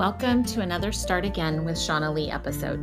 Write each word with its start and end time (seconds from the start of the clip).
Welcome 0.00 0.44
to 0.44 0.62
another 0.62 0.92
Start 0.92 1.26
Again 1.26 1.62
with 1.62 1.76
Shaunna 1.76 2.10
Lee 2.10 2.30
episode. 2.30 2.78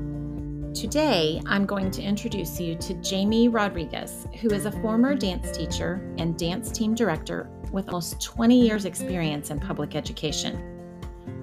Today, 0.76 1.42
I'm 1.48 1.66
going 1.66 1.90
to 1.90 2.02
introduce 2.04 2.60
you 2.60 2.76
to 2.76 3.02
Jaime 3.04 3.48
Rodriguez, 3.48 4.28
who 4.40 4.52
is 4.52 4.68
a 4.68 4.72
former 4.72 5.16
dance 5.16 5.50
teacher 5.58 6.08
and 6.20 6.38
dance 6.38 6.72
team 6.72 6.94
director 6.94 7.50
with 7.72 7.88
almost 7.88 8.22
20 8.22 8.62
years' 8.62 8.86
experience 8.86 9.50
in 9.50 9.60
public 9.60 9.96
education. 9.96 10.62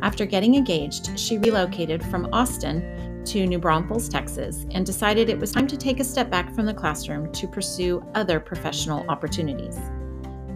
After 0.01 0.25
getting 0.25 0.55
engaged, 0.55 1.19
she 1.19 1.39
relocated 1.39 2.05
from 2.05 2.33
Austin 2.33 3.25
to 3.25 3.45
New 3.45 3.59
Braunfels, 3.59 4.09
Texas, 4.09 4.67
and 4.71 4.87
decided 4.87 5.29
it 5.29 5.41
was 5.41 5.51
time 5.51 5.67
to 5.67 5.77
take 5.77 5.99
a 5.99 6.05
step 6.05 6.31
back 6.31 6.55
from 6.55 6.67
the 6.67 6.75
classroom 6.75 7.33
to 7.33 7.49
pursue 7.49 8.01
other 8.15 8.39
professional 8.39 9.05
opportunities. 9.11 9.81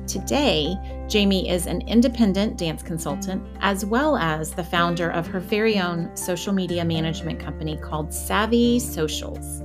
Today, 0.08 0.74
Jaime 1.12 1.50
is 1.50 1.66
an 1.66 1.82
independent 1.82 2.56
dance 2.56 2.82
consultant 2.82 3.46
as 3.60 3.84
well 3.84 4.16
as 4.16 4.52
the 4.52 4.64
founder 4.64 5.10
of 5.10 5.26
her 5.26 5.38
very 5.38 5.78
own 5.78 6.16
social 6.16 6.54
media 6.54 6.82
management 6.82 7.38
company 7.38 7.76
called 7.76 8.14
Savvy 8.14 8.78
Socials. 8.78 9.62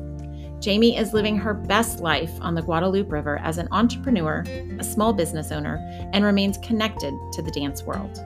Jaime 0.61 0.98
is 0.98 1.13
living 1.13 1.37
her 1.37 1.53
best 1.53 2.01
life 2.01 2.31
on 2.41 2.55
the 2.55 2.61
Guadalupe 2.61 3.09
River 3.09 3.37
as 3.37 3.57
an 3.57 3.70
entrepreneur, 3.71 4.43
a 4.79 4.84
small 4.84 5.13
business 5.13 5.49
owner, 5.49 5.77
and 6.11 6.25
remains 6.25 6.57
connected 6.57 7.13
to 7.31 7.41
the 7.41 7.51
dance 7.51 7.84
world. 7.84 8.17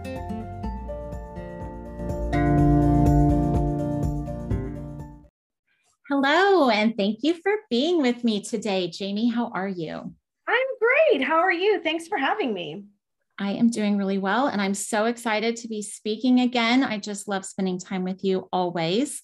Hello, 6.10 6.72
and 6.72 6.98
thank 6.98 7.20
you 7.22 7.36
for 7.36 7.54
being 7.70 8.02
with 8.02 8.24
me 8.24 8.42
today. 8.42 8.88
Jamie, 8.88 9.30
how 9.30 9.50
are 9.50 9.68
you? 9.68 10.16
Great. 10.80 11.24
How 11.24 11.40
are 11.40 11.52
you? 11.52 11.82
Thanks 11.82 12.08
for 12.08 12.18
having 12.18 12.54
me. 12.54 12.86
I 13.40 13.52
am 13.52 13.70
doing 13.70 13.98
really 13.98 14.18
well, 14.18 14.48
and 14.48 14.60
I'm 14.60 14.74
so 14.74 15.06
excited 15.06 15.58
to 15.58 15.68
be 15.68 15.84
speaking 15.84 16.40
again. 16.40 16.84
I 16.84 16.98
just 16.98 17.28
love 17.28 17.46
spending 17.46 17.78
time 17.78 18.04
with 18.04 18.24
you 18.24 18.50
always. 18.52 19.22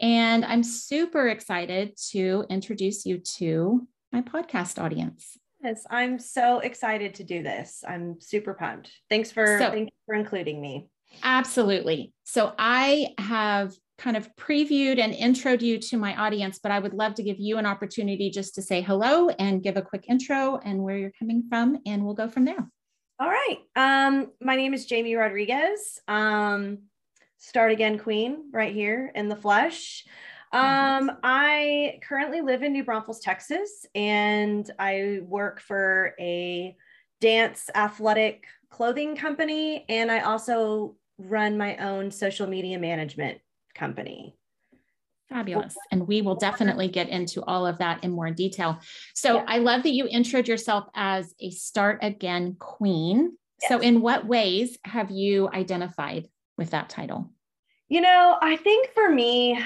And 0.00 0.44
I'm 0.44 0.62
super 0.62 1.28
excited 1.28 1.96
to 2.10 2.44
introduce 2.48 3.04
you 3.04 3.18
to 3.38 3.86
my 4.12 4.22
podcast 4.22 4.80
audience. 4.80 5.36
Yes, 5.64 5.84
I'm 5.90 6.18
so 6.20 6.60
excited 6.60 7.14
to 7.14 7.24
do 7.24 7.42
this. 7.42 7.82
I'm 7.86 8.20
super 8.20 8.54
pumped. 8.54 8.92
Thanks 9.10 9.32
for 9.32 9.58
so, 9.58 9.70
thanks 9.70 9.92
for 10.04 10.14
including 10.14 10.60
me. 10.60 10.86
Absolutely. 11.24 12.12
So 12.24 12.52
I 12.56 13.08
have 13.18 13.74
kind 13.98 14.16
of 14.16 14.34
previewed 14.36 14.98
and 14.98 15.14
introed 15.14 15.62
you 15.62 15.78
to 15.78 15.96
my 15.96 16.14
audience, 16.16 16.58
but 16.58 16.72
I 16.72 16.78
would 16.78 16.94
love 16.94 17.14
to 17.14 17.22
give 17.22 17.38
you 17.38 17.58
an 17.58 17.66
opportunity 17.66 18.30
just 18.30 18.54
to 18.56 18.62
say 18.62 18.82
hello 18.82 19.28
and 19.30 19.62
give 19.62 19.76
a 19.76 19.82
quick 19.82 20.04
intro 20.08 20.58
and 20.64 20.82
where 20.82 20.96
you're 20.96 21.12
coming 21.18 21.44
from, 21.48 21.78
and 21.86 22.04
we'll 22.04 22.14
go 22.14 22.28
from 22.28 22.44
there. 22.44 22.68
All 23.18 23.28
right. 23.28 23.58
Um, 23.74 24.32
my 24.42 24.56
name 24.56 24.74
is 24.74 24.86
Jaime 24.88 25.14
Rodriguez. 25.14 25.98
Um, 26.06 26.78
start 27.38 27.72
again 27.72 27.98
queen 27.98 28.50
right 28.52 28.74
here 28.74 29.10
in 29.14 29.28
the 29.28 29.36
flesh. 29.36 30.04
Um, 30.52 31.10
I 31.22 31.98
currently 32.02 32.40
live 32.40 32.62
in 32.62 32.72
New 32.72 32.84
Braunfels, 32.84 33.20
Texas, 33.20 33.84
and 33.94 34.70
I 34.78 35.20
work 35.22 35.60
for 35.60 36.14
a 36.20 36.76
dance 37.20 37.68
athletic 37.74 38.44
clothing 38.70 39.16
company, 39.16 39.84
and 39.88 40.10
I 40.10 40.20
also 40.20 40.96
run 41.18 41.56
my 41.56 41.76
own 41.78 42.10
social 42.10 42.46
media 42.46 42.78
management 42.78 43.38
company. 43.76 44.36
Fabulous. 45.28 45.76
And 45.90 46.06
we 46.06 46.22
will 46.22 46.36
definitely 46.36 46.88
get 46.88 47.08
into 47.08 47.42
all 47.44 47.66
of 47.66 47.78
that 47.78 48.04
in 48.04 48.12
more 48.12 48.30
detail. 48.30 48.78
So 49.14 49.36
yeah. 49.36 49.44
I 49.48 49.58
love 49.58 49.82
that 49.82 49.92
you 49.92 50.04
introed 50.04 50.46
yourself 50.46 50.88
as 50.94 51.34
a 51.40 51.50
start 51.50 51.98
again 52.02 52.56
queen. 52.58 53.36
Yes. 53.62 53.68
So, 53.70 53.80
in 53.80 54.02
what 54.02 54.26
ways 54.26 54.78
have 54.84 55.10
you 55.10 55.48
identified 55.48 56.28
with 56.58 56.70
that 56.70 56.90
title? 56.90 57.32
You 57.88 58.02
know, 58.02 58.36
I 58.40 58.56
think 58.56 58.90
for 58.92 59.10
me, 59.10 59.58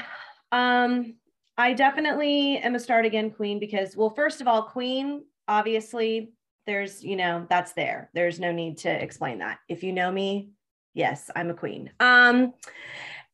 um, 0.52 1.14
I 1.58 1.72
definitely 1.72 2.58
am 2.58 2.74
a 2.74 2.78
start 2.78 3.04
again 3.04 3.30
queen 3.30 3.58
because, 3.58 3.96
well, 3.96 4.10
first 4.10 4.40
of 4.40 4.46
all, 4.46 4.62
queen, 4.62 5.24
obviously, 5.48 6.32
there's, 6.66 7.02
you 7.02 7.16
know, 7.16 7.46
that's 7.50 7.72
there. 7.72 8.10
There's 8.14 8.38
no 8.38 8.52
need 8.52 8.78
to 8.78 8.90
explain 8.90 9.38
that. 9.38 9.58
If 9.68 9.82
you 9.82 9.92
know 9.92 10.12
me, 10.12 10.50
yes, 10.94 11.30
I'm 11.34 11.50
a 11.50 11.54
queen. 11.54 11.90
Um, 11.98 12.52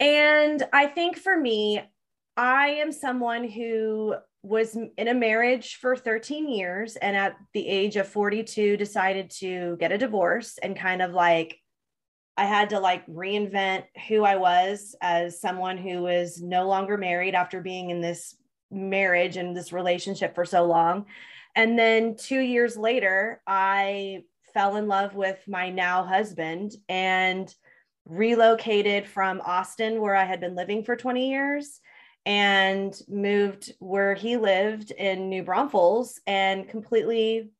and 0.00 0.62
I 0.72 0.86
think 0.86 1.16
for 1.16 1.38
me, 1.38 1.82
I 2.36 2.68
am 2.68 2.92
someone 2.92 3.48
who 3.48 4.14
was 4.42 4.76
in 4.96 5.08
a 5.08 5.14
marriage 5.14 5.76
for 5.76 5.96
13 5.96 6.48
years 6.48 6.96
and 6.96 7.16
at 7.16 7.36
the 7.52 7.66
age 7.66 7.96
of 7.96 8.06
42 8.06 8.76
decided 8.76 9.30
to 9.38 9.76
get 9.80 9.90
a 9.90 9.98
divorce 9.98 10.58
and 10.62 10.78
kind 10.78 11.02
of 11.02 11.12
like 11.12 11.58
I 12.36 12.44
had 12.44 12.70
to 12.70 12.78
like 12.78 13.04
reinvent 13.06 13.84
who 14.08 14.22
I 14.22 14.36
was 14.36 14.94
as 15.00 15.40
someone 15.40 15.78
who 15.78 16.02
was 16.02 16.40
no 16.40 16.68
longer 16.68 16.96
married 16.96 17.34
after 17.34 17.60
being 17.60 17.90
in 17.90 18.00
this 18.00 18.36
marriage 18.70 19.36
and 19.36 19.56
this 19.56 19.72
relationship 19.72 20.34
for 20.34 20.44
so 20.44 20.64
long. 20.64 21.06
And 21.54 21.78
then 21.78 22.14
2 22.16 22.38
years 22.38 22.76
later, 22.76 23.40
I 23.46 24.24
fell 24.52 24.76
in 24.76 24.86
love 24.86 25.14
with 25.14 25.38
my 25.48 25.70
now 25.70 26.04
husband 26.04 26.72
and 26.88 27.52
relocated 28.06 29.06
from 29.06 29.42
Austin, 29.44 30.00
where 30.00 30.16
I 30.16 30.24
had 30.24 30.40
been 30.40 30.54
living 30.54 30.84
for 30.84 30.96
20 30.96 31.28
years, 31.28 31.80
and 32.24 32.98
moved 33.08 33.74
where 33.78 34.14
he 34.14 34.36
lived 34.36 34.90
in 34.92 35.28
New 35.28 35.42
Braunfels 35.42 36.20
and 36.26 36.68
completely 36.68 37.50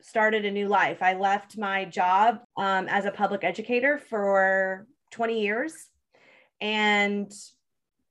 started 0.00 0.44
a 0.44 0.50
new 0.50 0.68
life. 0.68 1.02
I 1.02 1.14
left 1.14 1.58
my 1.58 1.86
job 1.86 2.40
um, 2.56 2.88
as 2.88 3.06
a 3.06 3.10
public 3.10 3.42
educator 3.42 3.98
for 3.98 4.86
20 5.12 5.40
years 5.40 5.88
and 6.60 7.32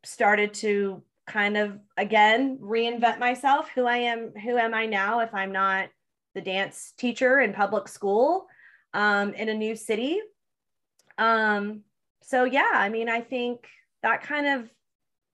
started 0.04 0.54
to 0.54 1.04
kind 1.26 1.56
of 1.56 1.80
again 1.98 2.58
reinvent 2.62 3.18
myself 3.18 3.70
who 3.74 3.86
i 3.86 3.96
am 3.96 4.34
who 4.44 4.58
am 4.58 4.74
i 4.74 4.86
now 4.86 5.22
if 5.22 5.34
i'm 5.34 5.54
not 5.54 5.88
the 6.36 6.42
dance 6.42 6.94
teacher 6.98 7.40
in 7.40 7.54
public 7.54 7.88
school 7.88 8.46
um, 8.94 9.34
in 9.34 9.48
a 9.48 9.54
new 9.54 9.76
city 9.76 10.20
um, 11.18 11.82
so 12.22 12.44
yeah, 12.44 12.72
I 12.74 12.90
mean, 12.90 13.10
I 13.10 13.22
think 13.22 13.68
that 14.02 14.24
kind 14.24 14.48
of 14.48 14.70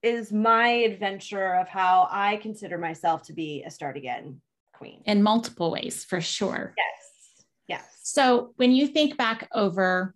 is 0.02 0.32
my 0.32 0.68
adventure 0.68 1.54
of 1.56 1.68
how 1.68 2.08
I 2.10 2.36
consider 2.36 2.78
myself 2.78 3.22
to 3.24 3.32
be 3.32 3.64
a 3.66 3.70
start 3.70 3.96
again 3.96 4.40
queen. 4.72 5.02
In 5.04 5.22
multiple 5.22 5.70
ways, 5.70 6.04
for 6.04 6.20
sure. 6.20 6.74
Yes. 6.76 7.46
Yes. 7.68 7.84
So 8.02 8.52
when 8.56 8.72
you 8.72 8.86
think 8.86 9.16
back 9.16 9.48
over 9.52 10.14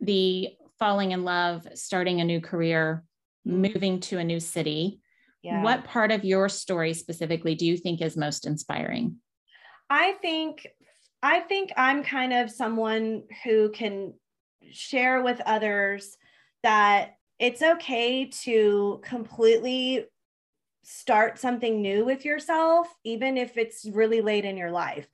the 0.00 0.50
falling 0.78 1.12
in 1.12 1.24
love, 1.24 1.66
starting 1.74 2.20
a 2.20 2.24
new 2.24 2.40
career, 2.40 3.04
mm-hmm. 3.46 3.62
moving 3.62 4.00
to 4.00 4.18
a 4.18 4.24
new 4.24 4.40
city, 4.40 5.00
yeah. 5.42 5.62
what 5.62 5.84
part 5.84 6.10
of 6.10 6.24
your 6.24 6.48
story 6.48 6.92
specifically 6.92 7.54
do 7.54 7.66
you 7.66 7.76
think 7.76 8.02
is 8.02 8.16
most 8.16 8.46
inspiring? 8.46 9.16
I 9.88 10.14
think 10.20 10.66
I 11.22 11.40
think 11.40 11.72
I'm 11.76 12.04
kind 12.04 12.32
of 12.32 12.50
someone 12.50 13.24
who 13.44 13.70
can 13.70 14.14
share 14.72 15.22
with 15.22 15.40
others 15.46 16.16
that 16.62 17.16
it's 17.38 17.62
okay 17.62 18.26
to 18.26 19.00
completely 19.04 20.06
start 20.82 21.38
something 21.38 21.82
new 21.82 22.04
with 22.04 22.24
yourself, 22.24 22.88
even 23.04 23.36
if 23.36 23.56
it's 23.56 23.84
really 23.92 24.20
late 24.20 24.44
in 24.44 24.56
your 24.56 24.70
life. 24.70 25.06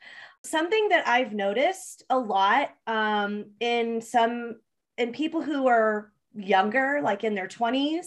Something 0.45 0.89
that 0.91 1.07
I've 1.07 1.33
noticed 1.33 2.05
a 2.11 2.19
lot 2.19 2.71
um, 2.87 3.47
in 3.61 4.01
some 4.01 4.61
in 4.97 5.13
people 5.13 5.43
who 5.43 5.67
are 5.67 6.13
younger, 6.35 7.01
like 7.03 7.25
in 7.25 7.35
their 7.35 7.49
20s, 7.49 8.07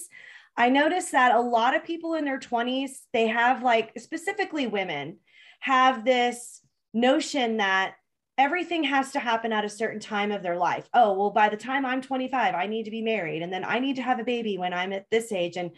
I 0.56 0.70
noticed 0.70 1.12
that 1.12 1.36
a 1.36 1.40
lot 1.40 1.76
of 1.76 1.84
people 1.84 2.16
in 2.16 2.26
their 2.26 2.40
20s, 2.40 2.92
they 3.14 3.28
have 3.28 3.62
like 3.64 3.92
specifically 4.00 4.66
women 4.66 5.18
have 5.60 6.06
this 6.06 6.62
notion 6.94 7.58
that 7.58 7.96
everything 8.38 8.84
has 8.84 9.12
to 9.12 9.20
happen 9.20 9.52
at 9.52 9.66
a 9.66 9.70
certain 9.70 10.00
time 10.00 10.32
of 10.32 10.44
their 10.44 10.58
life. 10.58 10.88
Oh, 10.94 11.14
well, 11.14 11.32
by 11.32 11.50
the 11.50 11.58
time 11.58 11.86
I'm 11.86 12.02
25, 12.02 12.54
I 12.54 12.68
need 12.68 12.84
to 12.84 12.92
be 12.92 13.02
married. 13.02 13.42
And 13.42 13.52
then 13.52 13.66
I 13.66 13.80
need 13.80 13.96
to 13.96 14.04
have 14.04 14.20
a 14.20 14.24
baby 14.24 14.58
when 14.58 14.74
I'm 14.74 14.94
at 14.94 15.10
this 15.10 15.32
age. 15.32 15.58
And 15.58 15.72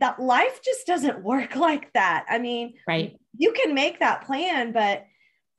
that 0.00 0.18
life 0.18 0.60
just 0.64 0.86
doesn't 0.86 1.22
work 1.24 1.56
like 1.56 1.92
that. 1.92 2.26
I 2.28 2.38
mean, 2.38 2.74
right. 2.88 3.16
You 3.36 3.52
can 3.52 3.74
make 3.74 4.00
that 4.00 4.24
plan, 4.24 4.72
but 4.72 5.04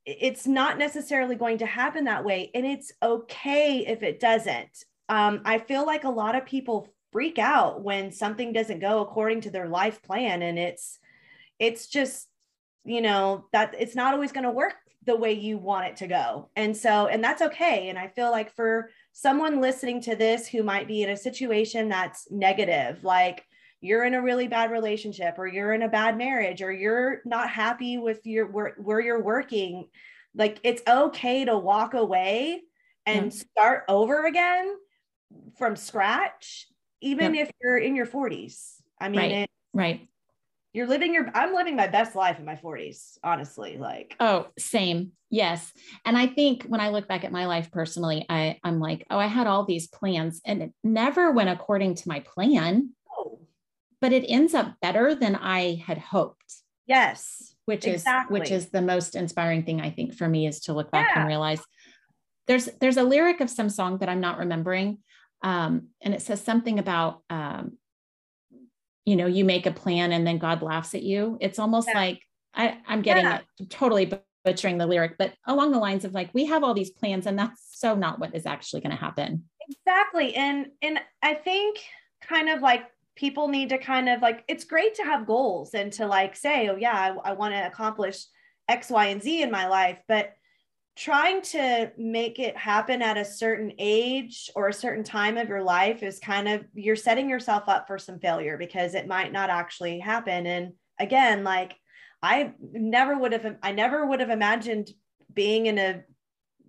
it's 0.06 0.46
not 0.46 0.78
necessarily 0.78 1.36
going 1.36 1.60
to 1.60 1.66
happen 1.66 2.04
that 2.06 2.26
way. 2.26 2.52
And 2.54 2.66
it's 2.66 2.92
okay 3.02 3.86
if 3.88 4.04
it 4.04 4.20
doesn't. 4.20 4.84
Um, 5.08 5.42
I 5.46 5.60
feel 5.60 5.86
like 5.86 6.04
a 6.04 6.10
lot 6.10 6.36
of 6.36 6.46
people 6.46 6.94
freak 7.14 7.40
out 7.40 7.84
when 7.84 8.12
something 8.12 8.52
doesn't 8.52 8.80
go 8.80 9.02
according 9.02 9.42
to 9.42 9.50
their 9.50 9.68
life 9.68 10.02
plan. 10.02 10.42
And 10.42 10.60
it's, 10.60 11.00
it's 11.58 11.88
just, 11.88 12.28
you 12.84 13.02
know, 13.02 13.46
that 13.54 13.76
it's 13.80 13.96
not 13.96 14.14
always 14.14 14.34
going 14.34 14.44
to 14.44 14.52
work 14.52 14.74
the 15.06 15.16
way 15.16 15.34
you 15.34 15.58
want 15.58 15.86
it 15.88 15.98
to 15.98 16.08
go. 16.08 16.50
And 16.56 16.76
so, 16.76 17.08
and 17.08 17.24
that's 17.24 17.42
okay. 17.42 17.90
And 17.90 17.98
I 17.98 18.08
feel 18.08 18.32
like 18.32 18.52
for 18.56 18.90
someone 19.12 19.62
listening 19.62 20.02
to 20.02 20.16
this 20.16 20.48
who 20.48 20.64
might 20.64 20.88
be 20.88 21.04
in 21.04 21.10
a 21.10 21.18
situation 21.18 21.90
that's 21.90 22.30
negative, 22.32 23.04
like 23.04 23.46
you're 23.82 24.06
in 24.06 24.14
a 24.14 24.22
really 24.22 24.48
bad 24.48 24.72
relationship 24.72 25.36
or 25.38 25.48
you're 25.48 25.74
in 25.74 25.82
a 25.82 25.90
bad 25.90 26.18
marriage 26.18 26.62
or 26.62 26.72
you're 26.72 27.22
not 27.26 27.50
happy 27.50 27.98
with 27.98 28.26
your 28.26 28.48
where, 28.48 28.76
where 28.78 29.02
you're 29.02 29.22
working, 29.24 29.88
like 30.36 30.60
it's 30.64 30.82
okay 30.88 31.46
to 31.46 31.58
walk 31.58 31.94
away 31.94 32.62
and 33.06 33.34
start 33.34 33.84
over 33.90 34.26
again 34.26 34.74
from 35.58 35.76
scratch 35.76 36.68
even 37.02 37.36
Yep. 37.36 37.48
if 37.48 37.52
you're 37.62 37.78
in 37.78 37.96
your 37.98 38.06
40s. 38.06 38.76
I 39.02 39.10
mean, 39.10 39.20
Right. 39.20 39.32
it, 39.32 39.50
Right. 39.74 40.08
You're 40.74 40.88
living 40.88 41.14
your, 41.14 41.30
I'm 41.34 41.54
living 41.54 41.76
my 41.76 41.88
best 41.88 42.16
life 42.16 42.40
in 42.40 42.46
my 42.46 42.56
40s, 42.56 43.18
honestly. 43.24 43.78
Like, 43.78 44.16
Oh, 44.20 44.48
same. 44.58 45.12
Yes. 45.30 45.72
And 46.06 46.18
I 46.18 46.28
think 46.28 46.64
when 46.64 46.82
I 46.82 46.90
look 46.90 47.08
back 47.08 47.24
at 47.24 47.32
my 47.32 47.46
life 47.46 47.72
personally, 47.72 48.26
I, 48.30 48.60
I'm 48.64 48.80
like, 48.80 49.06
oh, 49.10 49.18
I 49.20 49.28
had 49.28 49.48
all 49.48 49.66
these 49.66 49.88
plans 49.88 50.42
and 50.46 50.62
it 50.64 50.74
never 50.84 51.32
went 51.32 51.50
according 51.50 51.96
to 51.96 52.08
my 52.08 52.20
plan, 52.22 52.90
oh, 53.18 53.40
but 54.02 54.14
it 54.14 54.26
ends 54.28 54.54
up 54.54 54.76
better 54.82 55.16
than 55.16 55.36
I 55.36 55.76
had 55.76 55.98
hoped. 56.00 56.54
yes. 56.88 57.56
which 57.66 57.88
is 57.88 58.04
which 58.28 58.52
is 58.52 58.70
the 58.72 58.82
most 58.82 59.16
inspiring 59.16 59.64
thing 59.64 59.80
I 59.80 59.90
think 59.90 60.14
for 60.14 60.28
me 60.28 60.48
is 60.48 60.60
to 60.62 60.74
look 60.74 60.92
back 60.92 61.10
Yeah. 61.14 61.22
and 61.22 61.28
realize 61.30 61.62
there's 62.48 62.66
there's 62.82 62.98
a 62.98 63.04
lyric 63.04 63.40
of 63.40 63.50
some 63.50 63.70
song 63.70 64.00
that 64.00 64.10
I'm 64.10 64.20
not 64.20 64.38
remembering, 64.38 64.98
um, 65.44 65.88
and 66.02 66.14
it 66.14 66.22
says 66.22 66.42
something 66.44 66.78
about 66.78 67.22
um, 67.30 67.78
you 69.06 69.16
know 69.16 69.26
you 69.26 69.46
make 69.46 69.66
a 69.66 69.72
plan 69.72 70.12
and 70.12 70.26
then 70.26 70.38
God 70.38 70.62
laughs 70.62 70.96
at 70.96 71.04
you. 71.04 71.38
It's 71.42 71.60
almost 71.60 71.88
Yeah. 71.90 72.00
like 72.00 72.22
I, 72.54 72.78
I'm 72.88 73.02
getting 73.02 73.26
Yeah. 73.26 73.40
it 73.60 73.70
totally 73.70 74.12
butchering 74.46 74.78
the 74.78 74.88
lyric, 74.88 75.18
but 75.18 75.34
along 75.48 75.72
the 75.72 75.80
lines 75.80 76.06
of 76.06 76.14
like 76.14 76.30
we 76.34 76.46
have 76.46 76.64
all 76.64 76.74
these 76.74 76.92
plans 76.92 77.26
and 77.26 77.38
that's 77.38 77.62
so 77.80 77.96
not 77.96 78.20
what 78.20 78.36
is 78.36 78.46
actually 78.46 78.82
going 78.82 78.96
to 78.96 79.02
happen. 79.02 79.46
Exactly. 79.70 80.36
And 80.36 80.68
and 80.82 81.00
I 81.22 81.34
think 81.36 81.80
kind 82.22 82.50
of 82.50 82.62
like 82.62 82.84
people 83.16 83.48
need 83.48 83.70
to 83.70 83.78
kind 83.78 84.10
of 84.10 84.22
like 84.22 84.44
it's 84.48 84.64
great 84.64 84.96
to 84.96 85.04
have 85.04 85.28
goals 85.28 85.74
and 85.74 85.92
to 85.94 86.08
like 86.08 86.36
say, 86.36 86.70
oh 86.70 86.76
yeah, 86.76 86.94
I, 87.24 87.32
I 87.32 87.34
want 87.34 87.54
to 87.54 87.66
accomplish 87.68 88.26
X, 88.70 88.90
Y, 88.90 89.08
and 89.08 89.22
Z 89.22 89.42
in 89.42 89.52
my 89.52 89.68
life, 89.68 90.00
but 90.08 90.34
trying 90.96 91.42
to 91.42 91.92
make 91.98 92.38
it 92.40 92.56
happen 92.56 93.02
at 93.02 93.18
a 93.18 93.26
certain 93.26 93.74
age 93.80 94.52
or 94.56 94.68
a 94.68 94.74
certain 94.74 95.04
time 95.04 95.38
of 95.38 95.50
your 95.50 95.64
life 95.64 96.04
is 96.04 96.20
kind 96.20 96.48
of 96.48 96.64
you're 96.76 96.96
setting 96.96 97.30
yourself 97.30 97.64
up 97.68 97.88
for 97.88 97.98
some 97.98 98.20
failure 98.20 98.58
because 98.58 98.94
it 98.94 99.08
might 99.08 99.32
not 99.32 99.50
actually 99.50 100.00
happen. 100.00 100.46
And 100.46 100.74
again, 101.00 101.44
like 101.44 101.76
I 102.22 102.54
never 102.62 103.18
would 103.18 103.34
have 103.34 103.56
I 103.64 103.72
never 103.72 104.06
would 104.06 104.20
have 104.20 104.30
imagined 104.30 104.92
being 105.34 105.66
in 105.66 105.80
a 105.80 106.04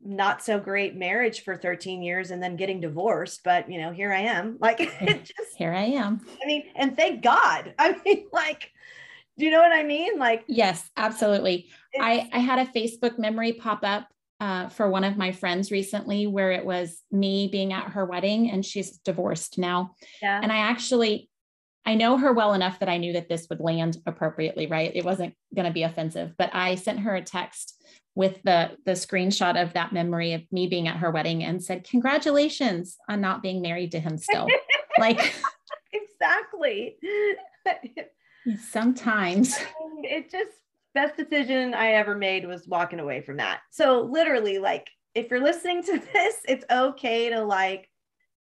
not 0.07 0.43
so 0.43 0.59
great 0.59 0.95
marriage 0.95 1.43
for 1.45 1.57
13 1.57 2.03
years 2.03 2.31
and 2.31 2.43
then 2.43 2.57
getting 2.57 2.79
divorced 2.79 3.41
but 3.43 3.71
you 3.71 3.81
know 3.81 3.91
here 3.91 4.13
i 4.13 4.21
am 4.21 4.59
like 4.61 4.77
it 5.01 5.25
just 5.25 5.57
Here 5.57 5.73
I 5.73 5.85
am. 5.85 6.21
i 6.43 6.47
mean 6.47 6.65
and 6.77 6.95
thank 6.95 7.23
god 7.23 7.73
i 7.79 7.97
mean 8.05 8.27
like 8.31 8.71
do 9.39 9.47
you 9.47 9.51
know 9.51 9.61
what 9.63 9.73
i 9.73 9.83
mean 9.83 10.19
like 10.19 10.45
Yes, 10.47 10.91
absolutely. 10.97 11.71
I, 11.99 12.29
I 12.33 12.39
had 12.39 12.59
a 12.59 12.71
Facebook 12.71 13.19
memory 13.19 13.53
pop 13.53 13.81
up 13.83 14.09
uh, 14.41 14.69
for 14.69 14.89
one 14.89 15.05
of 15.05 15.17
my 15.17 15.33
friends 15.33 15.71
recently 15.71 16.27
where 16.27 16.53
it 16.53 16.65
was 16.65 17.01
me 17.11 17.49
being 17.51 17.73
at 17.73 17.93
her 17.93 18.05
wedding 18.05 18.51
and 18.51 18.65
she's 18.65 18.99
divorced 18.99 19.59
now. 19.59 19.95
yeah 20.21 20.41
And 20.43 20.51
I 20.51 20.59
actually, 20.59 21.31
I 21.87 21.95
know 21.95 22.19
her 22.19 22.33
well 22.33 22.55
enough 22.55 22.81
that 22.81 22.89
I 22.89 22.99
knew 22.99 23.13
that 23.13 23.29
this 23.29 23.47
would 23.49 23.61
land 23.61 23.99
appropriately, 24.07 24.67
right? 24.67 24.91
It 24.95 25.05
wasn't 25.05 25.35
going 25.55 25.67
to 25.67 25.73
be 25.73 25.83
offensive, 25.83 26.33
but 26.37 26.51
I 26.53 26.75
sent 26.75 27.01
her 27.01 27.15
a 27.15 27.23
text 27.23 27.75
with 28.17 28.41
the 28.45 28.71
the 28.85 28.93
screenshot 28.93 29.61
of 29.61 29.73
that 29.73 29.93
memory 29.93 30.35
of 30.35 30.43
me 30.53 30.69
being 30.69 30.89
at 30.89 30.99
her 30.99 31.11
wedding 31.11 31.43
and 31.43 31.63
said, 31.63 31.85
"Congratulations 31.85 32.97
on 33.09 33.21
not 33.21 33.43
being 33.43 33.61
married 33.61 33.93
to 33.93 34.01
him 34.01 34.19
still." 34.19 34.47
like 34.99 35.35
exactly 35.93 36.97
sometimes, 38.71 39.57
it 40.03 40.31
just 40.31 40.57
best 40.95 41.17
decision 41.17 41.75
i 41.75 41.93
ever 41.93 42.15
made 42.15 42.47
was 42.47 42.67
walking 42.69 43.01
away 43.01 43.21
from 43.21 43.37
that 43.37 43.61
so 43.71 44.03
literally 44.03 44.59
like 44.59 44.89
if 45.15 45.31
you're 45.31 45.43
listening 45.43 45.83
to 45.83 45.99
this 46.13 46.37
it's 46.49 46.65
okay 46.71 47.31
to 47.31 47.43
like 47.43 47.89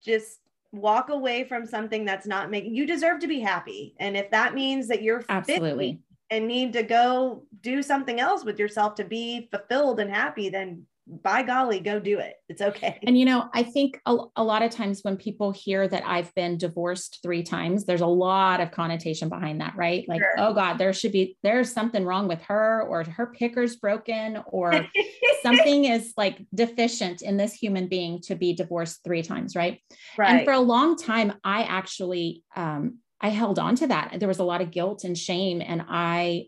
just 0.03 0.39
walk 0.73 1.09
away 1.09 1.43
from 1.43 1.65
something 1.65 2.05
that's 2.05 2.25
not 2.25 2.49
making 2.49 2.73
you 2.73 2.85
deserve 2.87 3.19
to 3.19 3.27
be 3.27 3.39
happy 3.39 3.93
and 3.99 4.15
if 4.15 4.31
that 4.31 4.53
means 4.53 4.87
that 4.87 5.01
you're 5.01 5.23
absolutely. 5.27 5.99
and 6.29 6.47
need 6.47 6.71
to 6.73 6.83
go 6.83 7.43
do 7.61 7.83
something 7.83 8.19
else 8.19 8.45
with 8.45 8.57
yourself 8.57 8.95
to 8.95 9.03
be 9.03 9.49
fulfilled 9.51 9.99
and 9.99 10.09
happy, 10.09 10.49
then 10.49 10.85
by 11.23 11.43
golly, 11.43 11.81
go 11.81 11.99
do 11.99 12.19
it. 12.19 12.35
It's 12.47 12.61
okay. 12.61 12.97
And 13.03 13.17
you 13.17 13.25
know, 13.25 13.49
I 13.53 13.63
think 13.63 13.99
a, 14.05 14.17
a 14.37 14.43
lot 14.43 14.61
of 14.61 14.71
times 14.71 15.01
when 15.01 15.17
people 15.17 15.51
hear 15.51 15.87
that 15.87 16.03
I've 16.05 16.33
been 16.35 16.57
divorced 16.57 17.19
three 17.21 17.43
times, 17.43 17.83
there's 17.85 18.01
a 18.01 18.07
lot 18.07 18.61
of 18.61 18.71
connotation 18.71 19.27
behind 19.27 19.59
that, 19.59 19.75
right? 19.75 20.07
Like, 20.07 20.21
Sure. 20.21 20.35
oh 20.37 20.53
God, 20.53 20.77
there 20.77 20.93
should 20.93 21.11
be 21.11 21.37
there's 21.43 21.71
something 21.71 22.05
wrong 22.05 22.27
with 22.29 22.41
her, 22.43 22.83
or 22.83 23.03
her 23.03 23.27
picker's 23.27 23.75
broken, 23.75 24.41
or 24.47 24.85
something 25.43 25.85
is 25.85 26.13
like 26.15 26.39
deficient 26.55 27.21
in 27.21 27.35
this 27.35 27.53
human 27.53 27.87
being 27.87 28.21
to 28.21 28.35
be 28.35 28.53
divorced 28.53 29.01
three 29.03 29.21
times, 29.21 29.55
right? 29.55 29.79
right. 30.17 30.29
And 30.29 30.45
for 30.45 30.53
a 30.53 30.59
long 30.59 30.95
time, 30.95 31.33
I 31.43 31.63
actually 31.63 32.43
um, 32.55 32.99
I 33.19 33.29
held 33.29 33.59
on 33.59 33.75
to 33.75 33.87
that. 33.87 34.15
There 34.19 34.27
was 34.29 34.39
a 34.39 34.43
lot 34.45 34.61
of 34.61 34.71
guilt 34.71 35.03
and 35.03 35.17
shame, 35.17 35.61
and 35.61 35.83
I 35.89 36.47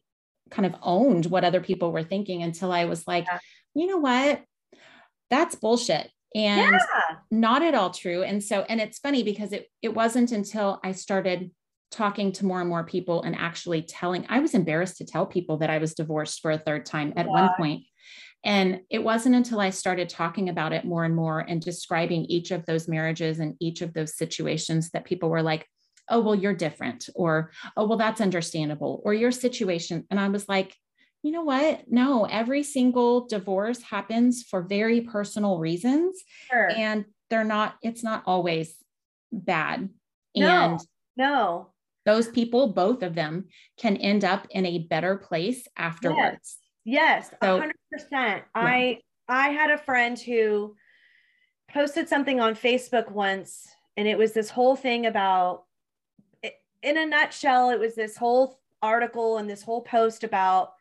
kind 0.51 0.65
of 0.65 0.75
owned 0.81 1.25
what 1.25 1.43
other 1.43 1.61
people 1.61 1.91
were 1.91 2.03
thinking 2.03 2.43
until 2.43 2.71
I 2.71 2.85
was 2.85 3.07
like, 3.07 3.25
Yeah. 3.25 3.39
you 3.75 3.87
know 3.87 3.97
what? 3.97 4.41
That's 5.29 5.55
bullshit. 5.55 6.09
And 6.35 6.71
yeah. 6.71 7.15
not 7.29 7.61
at 7.61 7.75
all 7.75 7.91
true. 7.91 8.23
And 8.23 8.43
so, 8.43 8.61
and 8.67 8.81
it's 8.81 8.97
funny 8.97 9.23
because 9.23 9.53
it 9.53 9.67
it 9.81 9.93
wasn't 9.93 10.31
until 10.31 10.79
I 10.83 10.93
started 10.93 11.51
talking 11.91 12.31
to 12.33 12.45
more 12.45 12.59
and 12.59 12.69
more 12.69 12.83
people 12.83 13.21
and 13.21 13.35
actually 13.35 13.83
telling, 13.83 14.25
I 14.29 14.39
was 14.39 14.55
embarrassed 14.55 14.97
to 14.97 15.05
tell 15.05 15.27
people 15.27 15.57
that 15.57 15.69
I 15.69 15.77
was 15.77 15.93
divorced 15.93 16.41
for 16.41 16.51
a 16.51 16.57
third 16.57 16.85
time 16.85 17.13
at 17.15 17.27
one 17.27 17.43
Yeah. 17.43 17.55
point. 17.55 17.83
And 18.43 18.81
it 18.89 19.03
wasn't 19.03 19.35
until 19.35 19.59
I 19.61 19.69
started 19.69 20.09
talking 20.09 20.49
about 20.49 20.73
it 20.73 20.85
more 20.85 21.05
and 21.05 21.15
more 21.15 21.39
and 21.39 21.61
describing 21.61 22.25
each 22.25 22.51
of 22.51 22.65
those 22.65 22.87
marriages 22.87 23.39
and 23.39 23.55
each 23.59 23.81
of 23.81 23.93
those 23.93 24.17
situations 24.17 24.89
that 24.89 25.05
people 25.05 25.29
were 25.29 25.43
like, 25.43 25.65
oh, 26.09 26.19
well, 26.19 26.35
you're 26.35 26.53
different, 26.53 27.07
or 27.15 27.51
oh, 27.77 27.87
well, 27.87 27.97
that's 27.97 28.19
understandable, 28.19 29.01
or 29.05 29.13
your 29.13 29.31
situation. 29.31 30.05
And 30.09 30.19
I 30.19 30.27
was 30.27 30.49
like, 30.49 30.75
you 31.23 31.31
know 31.31 31.41
what? 31.43 31.89
No, 31.89 32.25
every 32.25 32.63
single 32.63 33.25
divorce 33.27 33.81
happens 33.81 34.43
for 34.43 34.61
very 34.61 35.01
personal 35.01 35.57
reasons 35.57 36.21
Sure. 36.51 36.69
and 36.69 37.05
they're 37.29 37.43
not 37.45 37.75
it's 37.81 38.03
not 38.03 38.23
always 38.27 38.75
bad 39.31 39.89
No. 40.35 40.47
and 40.47 40.79
no. 41.17 41.71
those 42.05 42.27
people 42.27 42.67
both 42.73 43.01
of 43.01 43.15
them 43.15 43.45
can 43.79 43.97
end 43.97 44.23
up 44.25 44.45
in 44.51 44.65
a 44.65 44.79
better 44.79 45.15
place 45.17 45.67
afterwards 45.77 46.57
Yes. 46.85 47.31
a 47.41 47.45
So- 47.45 47.59
hundred 47.59 47.77
percent. 47.91 48.43
I 48.53 48.99
I 49.29 49.49
had 49.49 49.71
a 49.71 49.77
friend 49.77 50.19
who 50.19 50.75
posted 51.71 52.09
something 52.09 52.41
on 52.41 52.55
Facebook 52.55 53.09
once, 53.09 53.65
and 53.95 54.05
it 54.05 54.17
was 54.17 54.33
this 54.33 54.49
whole 54.49 54.75
thing 54.75 55.05
about 55.05 55.63
in 56.83 56.97
a 56.97 57.05
nutshell, 57.05 57.69
it 57.69 57.79
was 57.79 57.95
this 57.95 58.17
whole 58.17 58.59
article 58.81 59.37
and 59.37 59.49
this 59.49 59.63
whole 59.63 59.81
post 59.81 60.25
about 60.25 60.73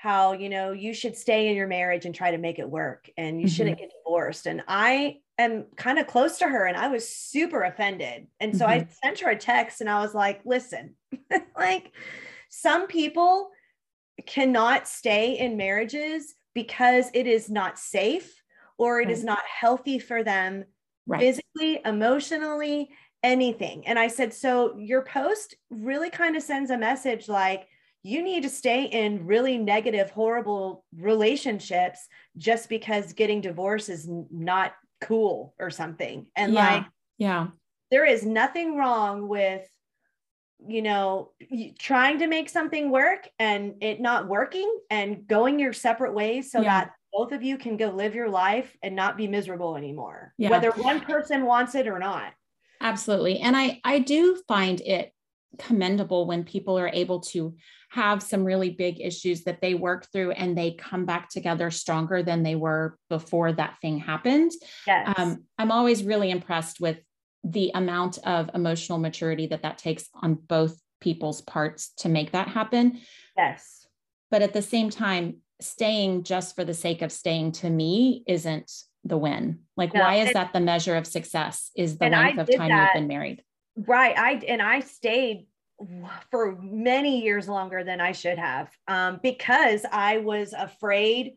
how 0.00 0.32
you 0.32 0.48
know 0.48 0.72
you 0.72 0.94
should 0.94 1.14
stay 1.14 1.48
in 1.48 1.56
your 1.56 1.66
marriage 1.66 2.06
and 2.06 2.14
try 2.14 2.30
to 2.30 2.38
make 2.38 2.58
it 2.58 2.68
work 2.68 3.10
and 3.18 3.38
you 3.38 3.46
Mhm. 3.46 3.50
shouldn't 3.50 3.78
get 3.78 3.90
divorced 4.02 4.46
and 4.46 4.62
i 4.66 5.18
am 5.38 5.66
kind 5.76 5.98
of 5.98 6.06
close 6.06 6.38
to 6.38 6.48
her 6.48 6.64
and 6.64 6.76
i 6.76 6.88
was 6.88 7.06
super 7.06 7.62
offended 7.64 8.26
and 8.40 8.56
so 8.56 8.66
i 8.66 8.86
sent 9.02 9.20
her 9.20 9.30
a 9.30 9.36
text 9.36 9.82
and 9.82 9.90
i 9.90 10.00
was 10.00 10.14
like 10.14 10.40
listen 10.46 10.94
like 11.56 11.92
some 12.48 12.86
people 12.86 13.50
cannot 14.26 14.88
stay 14.88 15.38
in 15.38 15.56
marriages 15.58 16.34
because 16.54 17.06
it 17.12 17.26
is 17.26 17.50
not 17.50 17.78
safe 17.78 18.42
or 18.78 19.00
it 19.00 19.10
is 19.10 19.18
Right. 19.18 19.26
not 19.26 19.42
healthy 19.44 19.98
for 19.98 20.24
them 20.24 20.64
right 21.06 21.20
physically, 21.20 21.80
emotionally, 21.84 22.90
anything. 23.22 23.86
And 23.86 23.98
I 23.98 24.08
said, 24.08 24.32
so 24.32 24.76
your 24.78 25.02
post 25.02 25.54
really 25.70 26.08
kind 26.10 26.36
of 26.36 26.42
sends 26.42 26.70
a 26.70 26.78
message 26.78 27.28
like, 27.28 27.68
you 28.02 28.22
need 28.22 28.42
to 28.44 28.48
stay 28.48 28.84
in 28.84 29.26
really 29.26 29.58
negative, 29.58 30.10
horrible 30.10 30.84
relationships 30.96 32.06
just 32.36 32.68
because 32.68 33.12
getting 33.12 33.40
divorced 33.40 33.88
is 33.88 34.08
not 34.30 34.72
cool 35.00 35.54
or 35.58 35.70
something. 35.70 36.26
And 36.36 36.54
yeah 36.54 36.74
like, 36.74 36.86
yeah 37.18 37.46
there 37.90 38.06
is 38.06 38.24
nothing 38.24 38.76
wrong 38.76 39.26
with, 39.26 39.66
you 40.66 40.80
know, 40.80 41.32
trying 41.78 42.20
to 42.20 42.28
make 42.28 42.48
something 42.48 42.90
work 42.90 43.28
and 43.40 43.74
it 43.82 44.00
not 44.00 44.28
working 44.28 44.72
and 44.90 45.26
going 45.26 45.58
your 45.58 45.72
separate 45.72 46.14
ways 46.14 46.52
so 46.52 46.60
Yeah. 46.60 46.68
that 46.84 46.92
both 47.12 47.32
of 47.32 47.42
you 47.42 47.58
can 47.58 47.76
go 47.76 47.88
live 47.88 48.14
your 48.14 48.28
life 48.28 48.76
and 48.82 48.94
not 48.94 49.16
be 49.16 49.26
miserable 49.26 49.76
anymore, 49.76 50.32
Yeah. 50.38 50.50
whether 50.50 50.70
one 50.70 51.00
person 51.00 51.44
wants 51.44 51.74
it 51.74 51.88
or 51.88 51.98
not. 51.98 52.32
absolutely 52.82 53.40
and 53.40 53.54
i 53.56 53.78
i 53.84 53.98
do 53.98 54.40
find 54.48 54.80
it 54.80 55.12
commendable 55.58 56.26
when 56.26 56.44
people 56.44 56.78
are 56.78 56.88
able 56.92 57.20
to 57.20 57.54
have 57.90 58.22
some 58.22 58.44
really 58.44 58.70
big 58.70 59.00
issues 59.00 59.42
that 59.44 59.60
they 59.60 59.74
work 59.74 60.06
through 60.12 60.30
and 60.32 60.56
they 60.56 60.70
come 60.72 61.04
back 61.04 61.28
together 61.28 61.70
stronger 61.70 62.22
than 62.22 62.42
they 62.44 62.54
were 62.54 62.96
before 63.08 63.52
that 63.52 63.76
thing 63.82 63.98
happened 63.98 64.52
Yes. 64.86 65.12
um, 65.16 65.44
I'm 65.58 65.72
always 65.72 66.04
really 66.04 66.30
impressed 66.30 66.80
with 66.80 66.98
the 67.42 67.72
amount 67.74 68.18
of 68.24 68.50
emotional 68.54 68.98
maturity 68.98 69.46
that 69.48 69.62
that 69.62 69.78
takes 69.78 70.08
on 70.14 70.34
both 70.34 70.78
people's 71.00 71.40
parts 71.40 71.92
to 71.98 72.08
make 72.08 72.32
that 72.32 72.48
happen. 72.48 73.00
yes. 73.36 73.86
But 74.30 74.42
at 74.42 74.52
the 74.52 74.62
same 74.62 74.90
time, 74.90 75.38
staying 75.60 76.22
just 76.24 76.54
for 76.54 76.64
the 76.64 76.74
sake 76.74 77.02
of 77.02 77.10
staying 77.10 77.52
to 77.52 77.68
me 77.70 78.22
isn't 78.28 78.70
the 79.04 79.16
win. 79.16 79.60
Like, 79.76 79.94
No, 79.94 80.00
why 80.00 80.16
is 80.16 80.32
that 80.34 80.52
the 80.52 80.60
measure 80.60 80.96
of 80.96 81.06
success? 81.06 81.70
Is 81.74 81.98
the 81.98 82.04
and 82.04 82.14
I 82.14 82.26
length 82.26 82.40
of 82.50 82.56
time 82.56 82.68
that. 82.68 82.90
you've 82.94 83.00
been 83.00 83.08
married? 83.08 83.42
Right. 83.86 84.16
I 84.16 84.32
and 84.46 84.60
I 84.60 84.80
stayed 84.80 85.46
for 86.30 86.56
many 86.60 87.22
years 87.22 87.48
longer 87.48 87.82
than 87.84 88.00
I 88.00 88.12
should 88.12 88.38
have 88.38 88.70
um, 88.86 89.20
because 89.22 89.84
I 89.90 90.18
was 90.18 90.52
afraid 90.52 91.34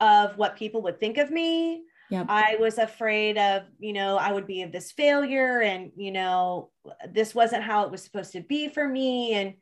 of 0.00 0.36
what 0.36 0.56
people 0.56 0.82
would 0.82 1.00
think 1.00 1.18
of 1.18 1.30
me. 1.30 1.82
Yep. 2.10 2.26
I 2.28 2.56
was 2.60 2.78
afraid 2.78 3.38
of, 3.38 3.62
you 3.78 3.92
know, 3.92 4.18
I 4.18 4.32
would 4.32 4.46
be 4.46 4.62
of 4.62 4.70
this 4.70 4.92
failure 4.92 5.62
and, 5.62 5.90
you 5.96 6.12
know, 6.12 6.70
this 7.10 7.34
wasn't 7.34 7.62
how 7.62 7.84
it 7.84 7.90
was 7.90 8.02
supposed 8.02 8.32
to 8.32 8.42
be 8.42 8.68
for 8.68 8.86
me. 8.86 9.32
And, 9.32 9.54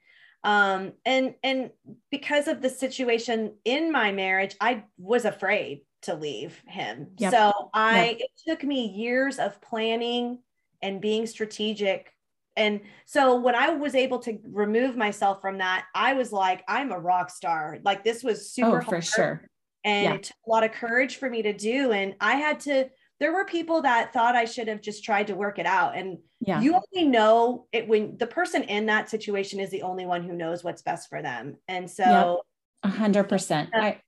um, 0.43 0.93
and, 1.05 1.35
and 1.45 1.71
because 2.11 2.49
of 2.49 2.61
the 2.61 2.71
situation 2.71 3.55
in 3.65 3.93
my 3.93 4.11
marriage, 4.11 4.57
I 4.61 4.85
was 4.99 5.27
afraid 5.27 5.83
to 6.03 6.15
leave 6.15 6.61
him. 6.67 7.13
Yep. 7.19 7.33
So 7.33 7.71
I, 7.73 8.05
yep. 8.05 8.19
it 8.21 8.31
took 8.49 8.65
me 8.65 8.87
years 8.89 9.39
of 9.39 9.61
planning 9.61 10.41
and 10.83 11.01
being 11.01 11.27
strategic 11.27 12.13
and 12.57 12.81
so 13.07 13.37
when 13.37 13.55
I 13.55 13.71
was 13.71 13.95
able 13.95 14.19
to 14.21 14.39
remove 14.45 14.97
myself 14.97 15.41
from 15.41 15.59
that, 15.59 15.87
I 15.95 16.13
was 16.15 16.33
like, 16.33 16.63
I'm 16.69 16.93
a 16.93 16.99
rock 16.99 17.31
star. 17.31 17.79
Like 17.85 18.05
this 18.05 18.23
was 18.23 18.53
super 18.53 18.83
oh, 18.87 18.89
for 18.89 19.01
sure. 19.01 19.49
And 19.85 20.05
yeah. 20.05 20.15
it 20.15 20.23
took 20.25 20.37
a 20.47 20.51
lot 20.51 20.65
of 20.65 20.73
courage 20.73 21.17
for 21.17 21.31
me 21.31 21.43
to 21.43 21.55
do. 21.55 21.93
And 21.93 22.15
I 22.21 22.35
had 22.35 22.61
to, 22.61 22.91
there 23.19 23.33
were 23.33 23.47
people 23.47 23.83
that 23.83 24.13
thought 24.13 24.37
I 24.37 24.45
should 24.45 24.69
have 24.69 24.83
just 24.83 25.05
tried 25.05 25.29
to 25.29 25.35
work 25.35 25.59
it 25.59 25.65
out. 25.65 25.97
And 25.97 26.19
yeah. 26.41 26.61
you 26.61 26.75
only 26.75 27.09
know 27.09 27.67
it 27.73 27.89
when 27.89 28.19
the 28.19 28.27
person 28.27 28.63
in 28.65 28.87
that 28.87 29.09
situation 29.09 29.59
is 29.59 29.71
the 29.71 29.83
only 29.83 30.05
one 30.05 30.23
who 30.23 30.35
knows 30.35 30.63
what's 30.63 30.83
best 30.83 31.09
for 31.09 31.23
them. 31.23 31.57
And 31.67 31.91
so 31.91 32.43
a 32.83 32.89
hundred 32.89 33.29
percent. 33.29 33.71
I 33.73 34.01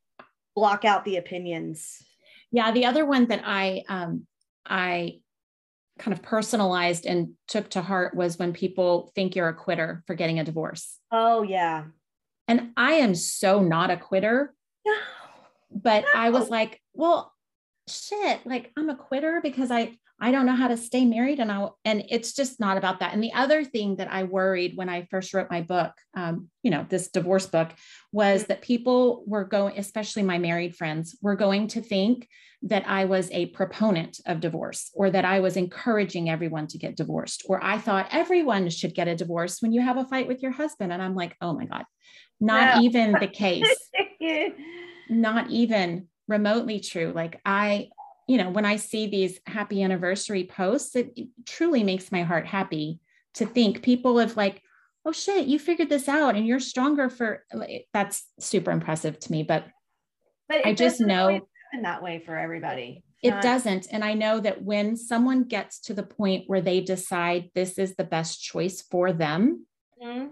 block 0.54 0.84
out 0.84 1.06
the 1.06 1.16
opinions. 1.16 2.02
Yeah. 2.50 2.70
The 2.72 2.84
other 2.84 3.06
one 3.06 3.28
that 3.28 3.42
I 3.46 3.84
um 3.88 4.26
I 4.66 5.21
kind 5.98 6.12
of 6.16 6.22
personalized 6.22 7.06
and 7.06 7.34
took 7.48 7.68
to 7.70 7.82
heart 7.82 8.14
was 8.16 8.38
when 8.38 8.52
people 8.52 9.12
think 9.14 9.36
you're 9.36 9.48
a 9.48 9.54
quitter 9.54 10.02
for 10.06 10.14
getting 10.14 10.38
a 10.38 10.44
divorce. 10.44 10.98
Oh, 11.10 11.42
yeah. 11.42 11.84
And 12.48 12.72
I 12.76 12.94
am 12.94 13.14
so 13.14 13.62
not 13.62 13.90
a 13.90 13.96
quitter. 13.96 14.54
No. 14.84 14.94
But 15.70 16.02
no. 16.02 16.20
I 16.20 16.30
was 16.30 16.50
like, 16.50 16.80
well, 16.94 17.32
shit, 17.88 18.44
like 18.46 18.72
I'm 18.76 18.90
a 18.90 18.96
quitter 18.96 19.40
because 19.42 19.70
I 19.70 19.96
I 20.22 20.30
don't 20.30 20.46
know 20.46 20.54
how 20.54 20.68
to 20.68 20.76
stay 20.76 21.04
married 21.04 21.40
and 21.40 21.50
I 21.50 21.66
and 21.84 22.04
it's 22.08 22.32
just 22.32 22.60
not 22.60 22.76
about 22.76 23.00
that. 23.00 23.12
And 23.12 23.22
the 23.22 23.32
other 23.32 23.64
thing 23.64 23.96
that 23.96 24.08
I 24.08 24.22
worried 24.22 24.76
when 24.76 24.88
I 24.88 25.08
first 25.10 25.34
wrote 25.34 25.50
my 25.50 25.62
book, 25.62 25.90
um, 26.14 26.48
you 26.62 26.70
know, 26.70 26.86
this 26.88 27.08
divorce 27.08 27.46
book, 27.46 27.70
was 28.12 28.42
mm-hmm. 28.42 28.48
that 28.48 28.62
people 28.62 29.24
were 29.26 29.44
going, 29.44 29.76
especially 29.76 30.22
my 30.22 30.38
married 30.38 30.76
friends, 30.76 31.18
were 31.22 31.34
going 31.34 31.66
to 31.68 31.80
think 31.80 32.28
that 32.62 32.84
I 32.86 33.06
was 33.06 33.32
a 33.32 33.46
proponent 33.46 34.20
of 34.24 34.38
divorce 34.38 34.92
or 34.94 35.10
that 35.10 35.24
I 35.24 35.40
was 35.40 35.56
encouraging 35.56 36.30
everyone 36.30 36.68
to 36.68 36.78
get 36.78 36.94
divorced 36.94 37.42
or 37.48 37.62
I 37.62 37.78
thought 37.78 38.06
everyone 38.12 38.70
should 38.70 38.94
get 38.94 39.08
a 39.08 39.16
divorce 39.16 39.60
when 39.60 39.72
you 39.72 39.80
have 39.80 39.96
a 39.96 40.04
fight 40.04 40.28
with 40.28 40.40
your 40.40 40.52
husband. 40.52 40.92
And 40.92 41.02
I'm 41.02 41.16
like, 41.16 41.34
oh 41.40 41.52
my 41.52 41.64
God, 41.64 41.84
not 42.40 42.76
no. 42.76 42.82
even 42.82 43.10
the 43.18 43.26
case. 43.26 43.66
not 45.10 45.50
even 45.50 46.06
remotely 46.28 46.78
true. 46.78 47.10
Like 47.12 47.40
I, 47.44 47.88
you 48.32 48.38
know, 48.38 48.48
when 48.48 48.64
I 48.64 48.76
see 48.76 49.06
these 49.06 49.38
happy 49.46 49.82
anniversary 49.82 50.44
posts, 50.44 50.96
it, 50.96 51.12
it 51.16 51.28
truly 51.44 51.84
makes 51.84 52.10
my 52.10 52.22
heart 52.22 52.46
happy 52.46 52.98
to 53.34 53.44
think 53.44 53.82
people 53.82 54.16
have 54.16 54.38
like, 54.38 54.62
oh 55.04 55.12
shit, 55.12 55.46
you 55.46 55.58
figured 55.58 55.90
this 55.90 56.08
out 56.08 56.34
and 56.34 56.46
you're 56.46 56.58
stronger 56.58 57.10
for 57.10 57.44
that's 57.92 58.26
super 58.40 58.70
impressive 58.70 59.20
to 59.20 59.32
me. 59.32 59.42
But, 59.42 59.66
but 60.48 60.64
I 60.64 60.72
just 60.72 60.98
know 60.98 61.28
happen 61.28 61.82
that 61.82 62.02
way 62.02 62.22
for 62.24 62.38
everybody. 62.38 63.04
It 63.22 63.32
Not- 63.32 63.42
doesn't. 63.42 63.88
And 63.92 64.02
I 64.02 64.14
know 64.14 64.40
that 64.40 64.62
when 64.62 64.96
someone 64.96 65.44
gets 65.44 65.78
to 65.80 65.92
the 65.92 66.02
point 66.02 66.44
where 66.46 66.62
they 66.62 66.80
decide 66.80 67.50
this 67.54 67.76
is 67.76 67.96
the 67.96 68.04
best 68.04 68.42
choice 68.42 68.80
for 68.80 69.12
them, 69.12 69.66
mm-hmm. 70.02 70.28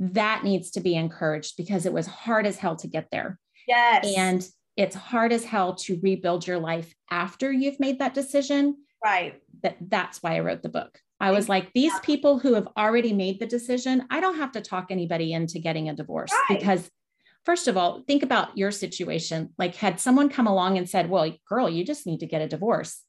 that 0.00 0.42
needs 0.42 0.72
to 0.72 0.80
be 0.80 0.96
encouraged 0.96 1.56
because 1.56 1.86
it 1.86 1.92
was 1.92 2.08
hard 2.08 2.48
as 2.48 2.58
hell 2.58 2.74
to 2.74 2.88
get 2.88 3.12
there. 3.12 3.38
Yes. 3.68 4.12
And 4.16 4.44
it's 4.76 4.96
hard 4.96 5.32
as 5.32 5.44
hell 5.44 5.74
to 5.74 6.00
rebuild 6.02 6.46
your 6.46 6.58
life 6.58 6.94
after 7.10 7.52
you've 7.52 7.80
made 7.80 7.98
that 7.98 8.14
decision. 8.14 8.76
Right. 9.04 9.40
That 9.62 9.76
that's 9.80 10.22
why 10.22 10.36
I 10.36 10.40
wrote 10.40 10.62
the 10.62 10.68
book. 10.68 10.98
I 11.20 11.30
was 11.30 11.48
like, 11.48 11.72
these 11.72 11.92
people 12.00 12.40
who 12.40 12.54
have 12.54 12.66
already 12.76 13.12
made 13.12 13.38
the 13.38 13.46
decision, 13.46 14.06
I 14.10 14.20
don't 14.20 14.38
have 14.38 14.52
to 14.52 14.60
talk 14.60 14.86
anybody 14.90 15.32
into 15.32 15.60
getting 15.60 15.88
a 15.88 15.94
divorce 15.94 16.32
right. 16.32 16.58
because 16.58 16.90
first 17.44 17.68
of 17.68 17.76
all, 17.76 18.02
think 18.06 18.22
about 18.22 18.58
your 18.58 18.70
situation. 18.70 19.50
Like, 19.58 19.76
had 19.76 20.00
someone 20.00 20.28
come 20.28 20.48
along 20.48 20.78
and 20.78 20.88
said, 20.88 21.08
Well, 21.08 21.32
girl, 21.48 21.68
you 21.68 21.84
just 21.84 22.06
need 22.06 22.20
to 22.20 22.26
get 22.26 22.42
a 22.42 22.48
divorce, 22.48 23.02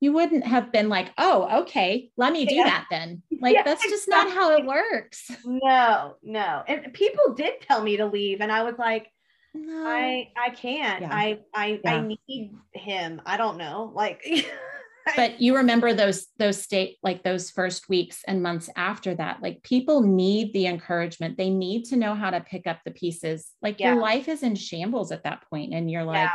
you 0.00 0.12
wouldn't 0.12 0.46
have 0.46 0.72
been 0.72 0.88
like, 0.88 1.10
Oh, 1.16 1.62
okay, 1.62 2.10
let 2.16 2.32
me 2.32 2.44
do 2.44 2.54
yeah. 2.54 2.64
that 2.64 2.86
then. 2.90 3.22
Like, 3.40 3.56
yeah, 3.56 3.62
that's 3.62 3.82
just 3.82 4.06
exactly. 4.06 4.34
not 4.34 4.42
how 4.42 4.56
it 4.56 4.64
works. 4.64 5.30
No, 5.44 6.14
no. 6.22 6.62
And 6.66 6.94
people 6.94 7.34
did 7.34 7.60
tell 7.60 7.82
me 7.82 7.98
to 7.98 8.06
leave, 8.06 8.40
and 8.40 8.50
I 8.50 8.62
was 8.62 8.76
like, 8.78 9.08
no. 9.54 9.86
I 9.86 10.30
I 10.36 10.50
can't. 10.50 11.02
Yeah. 11.02 11.14
I 11.14 11.38
I 11.54 11.80
I 11.86 12.00
need 12.00 12.54
him. 12.72 13.22
I 13.24 13.36
don't 13.36 13.56
know. 13.56 13.92
Like 13.94 14.22
but 15.16 15.40
you 15.40 15.56
remember 15.56 15.92
those 15.92 16.26
those 16.38 16.60
state 16.60 16.96
like 17.02 17.22
those 17.22 17.50
first 17.50 17.88
weeks 17.88 18.22
and 18.26 18.42
months 18.42 18.70
after 18.76 19.14
that 19.14 19.42
like 19.42 19.62
people 19.62 20.02
need 20.02 20.52
the 20.52 20.66
encouragement 20.66 21.36
they 21.36 21.50
need 21.50 21.84
to 21.84 21.96
know 21.96 22.14
how 22.14 22.30
to 22.30 22.40
pick 22.40 22.66
up 22.66 22.78
the 22.84 22.90
pieces 22.90 23.50
like 23.62 23.80
yeah. 23.80 23.92
your 23.92 24.02
life 24.02 24.28
is 24.28 24.42
in 24.42 24.54
shambles 24.54 25.12
at 25.12 25.24
that 25.24 25.42
point 25.50 25.74
and 25.74 25.90
you're 25.90 26.04
like 26.04 26.16
yeah, 26.16 26.32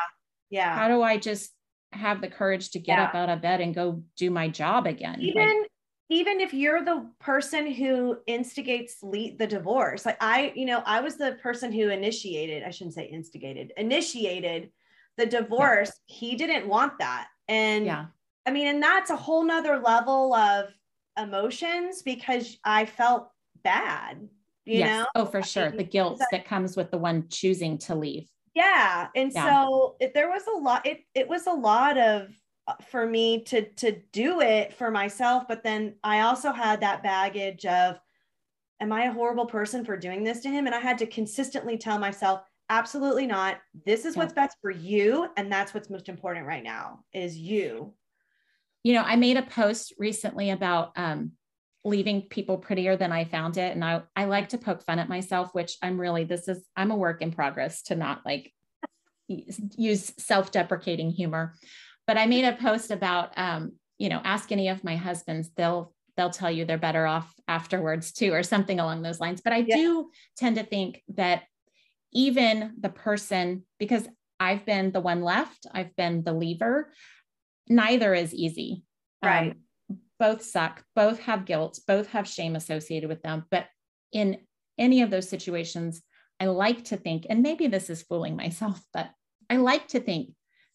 yeah. 0.50 0.76
how 0.76 0.88
do 0.88 1.02
i 1.02 1.18
just 1.18 1.52
have 1.92 2.22
the 2.22 2.28
courage 2.28 2.70
to 2.70 2.80
get 2.80 3.00
yeah. 3.00 3.06
up 3.06 3.16
out 3.16 3.30
of 3.30 3.42
bed 3.42 3.62
and 3.62 3.74
go 3.74 4.04
do 4.16 4.30
my 4.30 4.48
job 4.48 4.86
again 4.86 5.20
even 5.20 5.62
like, 5.62 5.69
even 6.12 6.40
if 6.40 6.54
you're 6.54 6.84
the 6.84 7.08
person 7.20 7.72
who 7.72 8.18
instigates 8.28 8.98
the 9.02 9.48
divorce 9.48 10.06
like 10.06 10.18
i 10.22 10.52
you 10.56 10.66
know 10.66 10.82
i 10.86 11.00
was 11.00 11.18
the 11.18 11.34
person 11.42 11.72
who 11.72 11.90
initiated 11.90 12.64
i 12.64 12.70
shouldn't 12.70 12.96
say 12.96 13.06
instigated 13.06 13.72
initiated 13.78 14.72
the 15.18 15.26
divorce 15.26 15.92
yeah. 16.08 16.16
he 16.16 16.36
didn't 16.36 16.68
want 16.68 16.94
that 17.00 17.28
and 17.48 17.86
yeah 17.86 18.06
I 18.50 18.52
mean, 18.52 18.66
and 18.66 18.82
that's 18.82 19.12
a 19.12 19.16
whole 19.16 19.44
nother 19.44 19.78
level 19.78 20.34
of 20.34 20.70
emotions 21.20 22.02
because 22.02 22.58
I 22.64 22.88
felt 22.88 23.30
bad, 23.64 24.28
you 24.66 24.80
yes. 24.80 24.88
know? 24.88 25.06
Oh, 25.14 25.26
for 25.26 25.44
sure. 25.44 25.70
The 25.70 25.84
guilt 25.84 26.20
that 26.32 26.46
comes 26.46 26.76
with 26.76 26.90
the 26.90 26.98
one 26.98 27.28
choosing 27.30 27.78
to 27.80 27.94
leave. 27.94 28.28
Yeah. 28.56 29.08
And 29.16 29.32
yeah. 29.32 29.46
so 29.46 29.98
it, 30.00 30.16
there 30.16 30.30
was 30.30 30.42
a 30.48 30.58
lot, 30.58 30.88
it, 30.88 31.02
it 31.14 31.28
was 31.28 31.46
a 31.46 31.54
lot 31.54 32.00
of, 32.00 32.30
for 32.90 33.06
me 33.06 33.44
to 33.44 33.70
to 33.74 34.02
do 34.12 34.42
it 34.42 34.74
for 34.74 34.92
myself 34.92 35.44
but 35.48 35.64
then 35.64 35.96
i 36.04 36.22
also 36.22 36.52
had 36.52 36.82
that 36.82 37.04
baggage 37.04 37.66
of 37.66 38.00
am 38.80 38.92
i 38.92 39.06
a 39.06 39.14
horrible 39.14 39.46
person 39.46 39.84
for 39.86 39.98
doing 39.98 40.24
this 40.24 40.40
to 40.42 40.50
him 40.50 40.66
and 40.66 40.76
i 40.76 40.80
had 40.80 40.98
to 40.98 41.06
consistently 41.06 41.78
tell 41.78 42.00
myself 42.00 42.42
absolutely 42.70 43.26
not 43.26 43.58
this 43.86 44.06
is 44.06 44.16
yeah. 44.16 44.22
what's 44.22 44.34
best 44.34 44.58
for 44.62 44.72
you 44.72 45.28
and 45.38 45.52
that's 45.52 45.74
what's 45.74 45.90
most 45.90 46.10
important 46.10 46.46
right 46.46 46.64
now 46.64 47.00
is 47.14 47.38
you 47.38 47.94
you 48.84 48.94
know, 48.94 49.04
I 49.04 49.16
made 49.16 49.38
a 49.38 49.44
post 49.44 49.94
recently 49.98 50.52
about 50.52 50.92
um, 50.96 51.34
leaving 51.84 52.24
people 52.24 52.58
prettier 52.58 52.96
than 52.96 53.12
I 53.12 53.26
found 53.26 53.58
it. 53.58 53.74
And 53.74 53.84
I, 53.84 54.04
I 54.16 54.26
like 54.26 54.50
to 54.50 54.58
poke 54.58 54.84
fun 54.84 55.00
at 55.00 55.10
myself, 55.10 55.50
which 55.54 55.78
I'm 55.82 56.00
really, 56.00 56.24
this 56.24 56.48
is, 56.48 56.64
I'm 56.76 56.92
a 56.92 56.96
work 56.96 57.22
in 57.22 57.32
progress 57.32 57.82
to 57.84 57.96
not 57.96 58.22
like 58.26 58.54
use 59.28 60.12
self 60.18 60.52
deprecating 60.52 61.12
humor. 61.12 61.56
But 62.10 62.18
I 62.18 62.26
made 62.26 62.44
a 62.44 62.54
post 62.54 62.90
about, 62.90 63.38
um, 63.38 63.74
you 64.00 64.10
know, 64.10 64.20
ask 64.24 64.52
any 64.52 64.70
of 64.70 64.84
my 64.84 64.96
husbands, 64.96 65.52
they'll, 65.56 65.94
they'll 66.18 66.32
tell 66.32 66.50
you 66.50 66.66
they're 66.66 66.80
better 66.80 67.06
off 67.06 67.32
afterwards 67.48 68.12
too, 68.12 68.34
or 68.34 68.42
something 68.42 68.80
along 68.80 69.04
those 69.04 69.20
lines. 69.20 69.42
But 69.42 69.54
I 69.54 69.58
yeah. 69.58 69.76
do 69.76 70.10
tend 70.36 70.56
to 70.56 70.64
think 70.64 71.04
that 71.10 71.44
even 72.12 72.74
the 72.80 72.90
person, 72.90 73.64
because 73.78 74.08
I've 74.40 74.66
been 74.66 74.92
the 74.92 75.02
one 75.02 75.22
left, 75.22 75.68
I've 75.72 75.96
been 75.96 76.24
the 76.24 76.34
leaver 76.34 76.92
neither 77.68 78.16
is 78.16 78.34
easy. 78.34 78.82
Right. 79.24 79.52
Um, 79.52 80.00
both 80.18 80.42
suck, 80.42 80.84
both 80.96 81.20
have 81.20 81.46
guilt, 81.46 81.80
both 81.88 82.08
have 82.08 82.28
shame 82.28 82.56
associated 82.56 83.08
with 83.08 83.22
them. 83.22 83.46
But 83.52 83.68
in 84.12 84.40
any 84.80 85.04
of 85.04 85.12
those 85.12 85.30
situations, 85.30 86.02
I 86.40 86.48
like 86.48 86.86
to 86.86 86.98
think, 86.98 87.28
and 87.30 87.44
maybe 87.44 87.68
this 87.68 87.88
is 87.88 88.02
fooling 88.02 88.36
myself, 88.36 88.82
but 88.96 89.12
I 89.48 89.58
like 89.58 89.90
to 89.90 90.00
think 90.00 90.32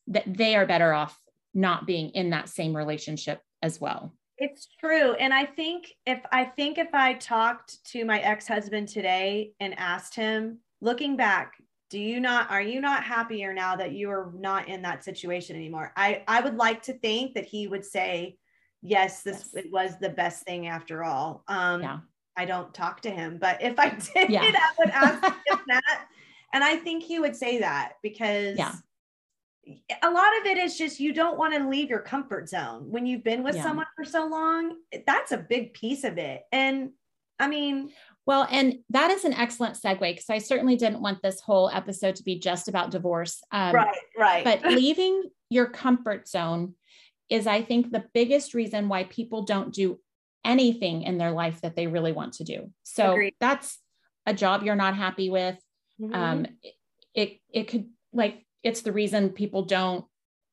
that 0.06 0.24
they 0.26 0.54
are 0.54 0.66
better 0.66 0.92
off 0.92 1.18
not 1.54 1.86
being 1.86 2.10
in 2.10 2.30
that 2.30 2.48
same 2.48 2.76
relationship 2.76 3.40
as 3.62 3.80
well. 3.80 4.12
It's 4.36 4.68
true. 4.80 5.12
And 5.14 5.32
I 5.32 5.46
think 5.46 5.92
if 6.06 6.20
I 6.32 6.44
think 6.44 6.78
if 6.78 6.92
I 6.92 7.14
talked 7.14 7.84
to 7.92 8.04
my 8.04 8.18
ex-husband 8.18 8.88
today 8.88 9.52
and 9.60 9.78
asked 9.78 10.14
him, 10.14 10.58
looking 10.80 11.16
back, 11.16 11.54
do 11.94 12.00
you 12.00 12.18
not 12.18 12.50
are 12.50 12.60
you 12.60 12.80
not 12.80 13.04
happier 13.04 13.54
now 13.54 13.76
that 13.76 13.92
you 13.92 14.10
are 14.10 14.32
not 14.36 14.68
in 14.68 14.82
that 14.82 15.04
situation 15.04 15.54
anymore 15.54 15.92
i 15.96 16.24
i 16.26 16.40
would 16.40 16.56
like 16.56 16.82
to 16.82 16.92
think 16.94 17.34
that 17.34 17.44
he 17.44 17.68
would 17.68 17.84
say 17.84 18.36
yes 18.82 19.22
this 19.22 19.50
yes. 19.54 19.64
it 19.64 19.70
was 19.70 19.98
the 20.00 20.08
best 20.08 20.44
thing 20.44 20.66
after 20.66 21.04
all 21.04 21.44
um 21.46 21.82
yeah. 21.82 21.98
i 22.36 22.44
don't 22.44 22.74
talk 22.74 23.00
to 23.00 23.10
him 23.10 23.38
but 23.40 23.62
if 23.62 23.78
i 23.78 23.90
did 24.14 24.28
yeah. 24.28 24.42
i 24.42 24.70
would 24.78 24.90
ask 24.90 25.22
him 25.22 25.58
that 25.68 26.06
and 26.52 26.64
i 26.64 26.74
think 26.74 27.02
he 27.02 27.20
would 27.20 27.36
say 27.36 27.58
that 27.58 27.92
because 28.02 28.58
yeah 28.58 28.74
a 30.02 30.10
lot 30.10 30.38
of 30.40 30.46
it 30.46 30.58
is 30.58 30.76
just 30.76 31.00
you 31.00 31.12
don't 31.12 31.38
want 31.38 31.54
to 31.54 31.68
leave 31.68 31.88
your 31.88 32.00
comfort 32.00 32.48
zone 32.48 32.90
when 32.90 33.06
you've 33.06 33.24
been 33.24 33.42
with 33.42 33.56
yeah. 33.56 33.62
someone 33.62 33.86
for 33.96 34.04
so 34.04 34.26
long. 34.26 34.76
That's 35.06 35.32
a 35.32 35.38
big 35.38 35.74
piece 35.74 36.04
of 36.04 36.18
it. 36.18 36.42
And 36.52 36.90
I 37.38 37.48
mean, 37.48 37.90
well, 38.26 38.46
and 38.50 38.78
that 38.90 39.10
is 39.10 39.24
an 39.24 39.34
excellent 39.34 39.76
segue 39.76 40.00
because 40.00 40.30
I 40.30 40.38
certainly 40.38 40.76
didn't 40.76 41.02
want 41.02 41.20
this 41.22 41.40
whole 41.40 41.68
episode 41.70 42.16
to 42.16 42.22
be 42.22 42.38
just 42.38 42.68
about 42.68 42.90
divorce. 42.90 43.42
Um, 43.52 43.74
right, 43.74 43.98
right. 44.18 44.44
But 44.44 44.64
leaving 44.64 45.24
your 45.50 45.66
comfort 45.66 46.28
zone 46.28 46.74
is, 47.28 47.46
I 47.46 47.62
think, 47.62 47.90
the 47.90 48.04
biggest 48.14 48.54
reason 48.54 48.88
why 48.88 49.04
people 49.04 49.42
don't 49.42 49.74
do 49.74 49.98
anything 50.44 51.02
in 51.02 51.18
their 51.18 51.32
life 51.32 51.60
that 51.62 51.74
they 51.76 51.86
really 51.86 52.12
want 52.12 52.34
to 52.34 52.44
do. 52.44 52.70
So 52.82 53.12
Agreed. 53.12 53.34
that's 53.40 53.78
a 54.26 54.34
job 54.34 54.62
you're 54.62 54.74
not 54.74 54.96
happy 54.96 55.30
with. 55.30 55.58
Mm-hmm. 56.00 56.14
Um, 56.14 56.46
it 57.14 57.40
it 57.52 57.68
could 57.68 57.88
like 58.12 58.44
it's 58.64 58.80
the 58.80 58.92
reason 58.92 59.30
people 59.30 59.62
don't 59.62 60.04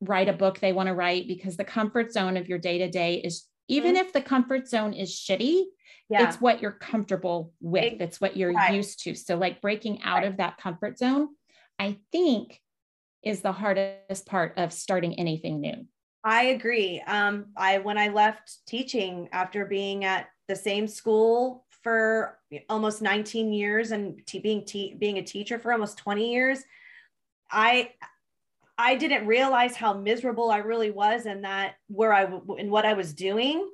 write 0.01 0.29
a 0.29 0.33
book 0.33 0.59
they 0.59 0.73
want 0.73 0.87
to 0.87 0.93
write 0.93 1.27
because 1.27 1.57
the 1.57 1.63
comfort 1.63 2.11
zone 2.11 2.37
of 2.37 2.49
your 2.49 2.59
day 2.59 2.77
to 2.79 2.89
day 2.89 3.15
is 3.15 3.47
even 3.67 3.95
mm-hmm. 3.95 4.05
if 4.05 4.13
the 4.13 4.21
comfort 4.21 4.67
zone 4.67 4.93
is 4.93 5.11
shitty 5.11 5.63
yeah. 6.09 6.27
it's 6.27 6.41
what 6.41 6.61
you're 6.61 6.71
comfortable 6.71 7.53
with 7.61 8.01
it's 8.01 8.19
what 8.19 8.35
you're 8.35 8.51
right. 8.51 8.73
used 8.73 9.01
to 9.03 9.15
so 9.15 9.37
like 9.37 9.61
breaking 9.61 10.01
out 10.03 10.19
right. 10.19 10.27
of 10.27 10.37
that 10.37 10.57
comfort 10.57 10.97
zone 10.97 11.29
i 11.79 11.97
think 12.11 12.59
is 13.23 13.41
the 13.41 13.51
hardest 13.51 14.25
part 14.25 14.53
of 14.57 14.73
starting 14.73 15.17
anything 15.19 15.61
new 15.61 15.85
i 16.23 16.45
agree 16.45 17.01
um 17.05 17.45
i 17.55 17.77
when 17.77 17.97
i 17.97 18.07
left 18.07 18.57
teaching 18.67 19.29
after 19.31 19.65
being 19.65 20.03
at 20.03 20.27
the 20.47 20.55
same 20.55 20.87
school 20.87 21.65
for 21.83 22.39
almost 22.69 23.01
19 23.01 23.53
years 23.53 23.91
and 23.91 24.19
t- 24.25 24.39
being 24.39 24.65
t- 24.65 24.95
being 24.99 25.17
a 25.17 25.23
teacher 25.23 25.57
for 25.57 25.71
almost 25.71 25.97
20 25.97 26.31
years 26.31 26.63
i 27.51 27.91
I 28.77 28.95
didn't 28.95 29.27
realize 29.27 29.75
how 29.75 29.93
miserable 29.93 30.49
I 30.49 30.57
really 30.57 30.89
was 30.89 31.27
and 31.27 31.43
that 31.43 31.75
where 31.87 32.13
I 32.13 32.23
and 32.23 32.71
what 32.71 32.85
I 32.85 32.93
was 32.93 33.13
doing. 33.13 33.69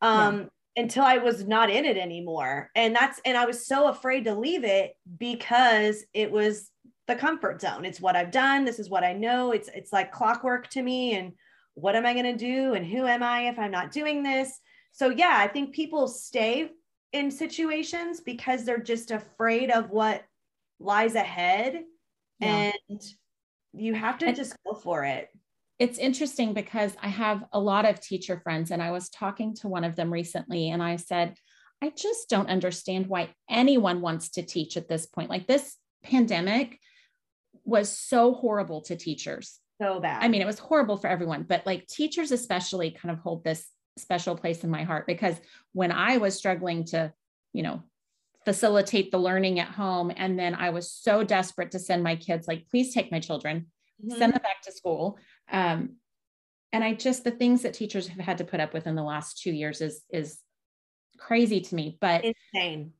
Um, 0.00 0.38
yeah 0.38 0.44
until 0.76 1.04
I 1.04 1.18
was 1.18 1.46
not 1.46 1.70
in 1.70 1.84
it 1.84 1.96
anymore. 1.96 2.70
And 2.74 2.94
that's, 2.94 3.20
and 3.24 3.36
I 3.36 3.44
was 3.44 3.66
so 3.66 3.88
afraid 3.88 4.24
to 4.24 4.34
leave 4.34 4.64
it 4.64 4.96
because 5.18 6.04
it 6.14 6.30
was 6.30 6.70
the 7.06 7.16
comfort 7.16 7.60
zone. 7.60 7.84
It's 7.84 8.00
what 8.00 8.16
I've 8.16 8.30
done. 8.30 8.64
This 8.64 8.78
is 8.78 8.88
what 8.88 9.04
I 9.04 9.12
know. 9.12 9.52
It's, 9.52 9.68
it's 9.74 9.92
like 9.92 10.12
clockwork 10.12 10.68
to 10.70 10.82
me. 10.82 11.14
And 11.14 11.32
what 11.74 11.94
am 11.94 12.06
I 12.06 12.14
going 12.14 12.36
to 12.36 12.36
do? 12.36 12.74
And 12.74 12.86
who 12.86 13.06
am 13.06 13.22
I 13.22 13.48
if 13.48 13.58
I'm 13.58 13.70
not 13.70 13.92
doing 13.92 14.22
this? 14.22 14.58
So, 14.92 15.10
yeah, 15.10 15.36
I 15.36 15.48
think 15.48 15.74
people 15.74 16.08
stay 16.08 16.70
in 17.12 17.30
situations 17.30 18.20
because 18.20 18.64
they're 18.64 18.78
just 18.78 19.10
afraid 19.10 19.70
of 19.70 19.90
what 19.90 20.22
lies 20.80 21.14
ahead. 21.14 21.82
Yeah. 22.38 22.72
And 22.88 23.02
you 23.72 23.94
have 23.94 24.18
to 24.18 24.26
and, 24.26 24.36
just 24.36 24.54
go 24.64 24.74
for 24.74 25.04
it 25.04 25.28
it's 25.82 25.98
interesting 25.98 26.54
because 26.54 26.94
I 27.02 27.08
have 27.08 27.44
a 27.52 27.58
lot 27.58 27.86
of 27.86 27.98
teacher 27.98 28.38
friends, 28.38 28.70
and 28.70 28.80
I 28.80 28.92
was 28.92 29.08
talking 29.08 29.52
to 29.56 29.68
one 29.68 29.82
of 29.82 29.96
them 29.96 30.12
recently, 30.12 30.70
and 30.70 30.80
I 30.80 30.94
said, 30.94 31.34
I 31.82 31.90
just 31.90 32.28
don't 32.28 32.48
understand 32.48 33.08
why 33.08 33.34
anyone 33.50 34.00
wants 34.00 34.30
to 34.30 34.42
teach 34.42 34.76
at 34.76 34.88
this 34.88 35.06
point. 35.06 35.28
Like 35.28 35.48
this 35.48 35.76
pandemic 36.04 36.78
was 37.64 37.88
so 37.88 38.32
horrible 38.32 38.82
to 38.82 38.94
teachers. 38.94 39.58
So 39.80 39.98
bad. 39.98 40.22
I 40.22 40.28
mean, 40.28 40.40
it 40.40 40.46
was 40.46 40.60
horrible 40.60 40.96
for 40.96 41.08
everyone, 41.08 41.42
but 41.48 41.66
like 41.66 41.88
teachers, 41.88 42.30
especially, 42.30 42.92
kind 42.92 43.10
of 43.10 43.18
hold 43.18 43.42
this 43.42 43.66
special 43.98 44.36
place 44.36 44.62
in 44.62 44.70
my 44.70 44.84
heart 44.84 45.08
because 45.08 45.34
when 45.72 45.90
I 45.90 46.18
was 46.18 46.36
struggling 46.36 46.84
to, 46.86 47.12
you 47.52 47.64
know, 47.64 47.82
facilitate 48.44 49.10
the 49.10 49.18
learning 49.18 49.60
at 49.60 49.68
home, 49.68 50.12
and 50.16 50.38
then 50.38 50.54
I 50.54 50.70
was 50.70 50.90
so 50.92 51.22
desperate 51.22 51.70
to 51.72 51.78
send 51.78 52.02
my 52.02 52.16
kids, 52.16 52.48
like, 52.48 52.68
please 52.70 52.94
take 52.94 53.12
my 53.12 53.20
children, 53.20 53.66
mm-hmm. 54.04 54.18
send 54.18 54.32
them 54.32 54.42
back 54.42 54.62
to 54.62 54.72
school. 54.72 55.18
Um, 55.50 55.96
and 56.72 56.82
I 56.82 56.94
just 56.94 57.24
the 57.24 57.30
things 57.30 57.62
that 57.62 57.74
teachers 57.74 58.08
have 58.08 58.18
had 58.24 58.38
to 58.38 58.44
put 58.44 58.60
up 58.60 58.72
with 58.72 58.86
in 58.86 58.94
the 58.94 59.02
last 59.02 59.42
two 59.42 59.52
years 59.52 59.80
is 59.80 60.02
is 60.10 60.38
crazy 61.18 61.60
to 61.60 61.74
me. 61.74 61.98
But 62.00 62.24
insane. 62.24 62.92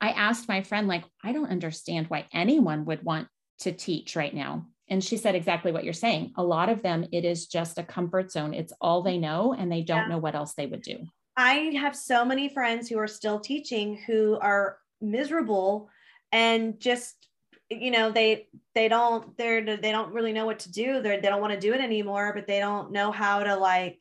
I 0.00 0.10
asked 0.10 0.48
my 0.48 0.62
friend, 0.62 0.86
like, 0.88 1.04
I 1.24 1.32
don't 1.32 1.50
understand 1.50 2.08
why 2.08 2.26
anyone 2.32 2.84
would 2.84 3.02
want 3.02 3.28
to 3.60 3.72
teach 3.72 4.14
right 4.14 4.34
now. 4.34 4.66
And 4.88 5.02
she 5.02 5.16
said 5.16 5.34
exactly 5.34 5.72
what 5.72 5.84
you're 5.84 5.94
saying. 5.94 6.32
A 6.36 6.44
lot 6.44 6.68
of 6.68 6.82
them, 6.82 7.06
it 7.12 7.24
is 7.24 7.46
just 7.46 7.78
a 7.78 7.82
comfort 7.82 8.30
zone. 8.30 8.52
It's 8.52 8.74
all 8.80 9.02
they 9.02 9.16
know, 9.16 9.54
and 9.58 9.72
they 9.72 9.82
don't 9.82 10.02
yeah. 10.02 10.08
know 10.08 10.18
what 10.18 10.34
else 10.34 10.52
they 10.54 10.66
would 10.66 10.82
do. 10.82 10.98
I 11.36 11.72
have 11.80 11.94
so 11.94 12.24
many 12.24 12.48
friends 12.48 12.88
who 12.88 12.98
are 12.98 13.06
still 13.06 13.40
teaching 13.40 13.96
who 14.06 14.38
are 14.40 14.78
miserable 15.00 15.90
and 16.32 16.80
just 16.80 17.28
you 17.68 17.90
know 17.90 18.10
they 18.10 18.46
they 18.74 18.88
don't 18.88 19.36
they're 19.36 19.76
they 19.76 19.92
don't 19.92 20.12
really 20.12 20.32
know 20.32 20.46
what 20.46 20.60
to 20.60 20.72
do. 20.72 21.02
They're, 21.02 21.20
they 21.20 21.28
don't 21.28 21.40
want 21.40 21.52
to 21.52 21.60
do 21.60 21.74
it 21.74 21.80
anymore 21.80 22.32
but 22.34 22.46
they 22.46 22.58
don't 22.58 22.92
know 22.92 23.12
how 23.12 23.42
to 23.42 23.56
like 23.56 24.00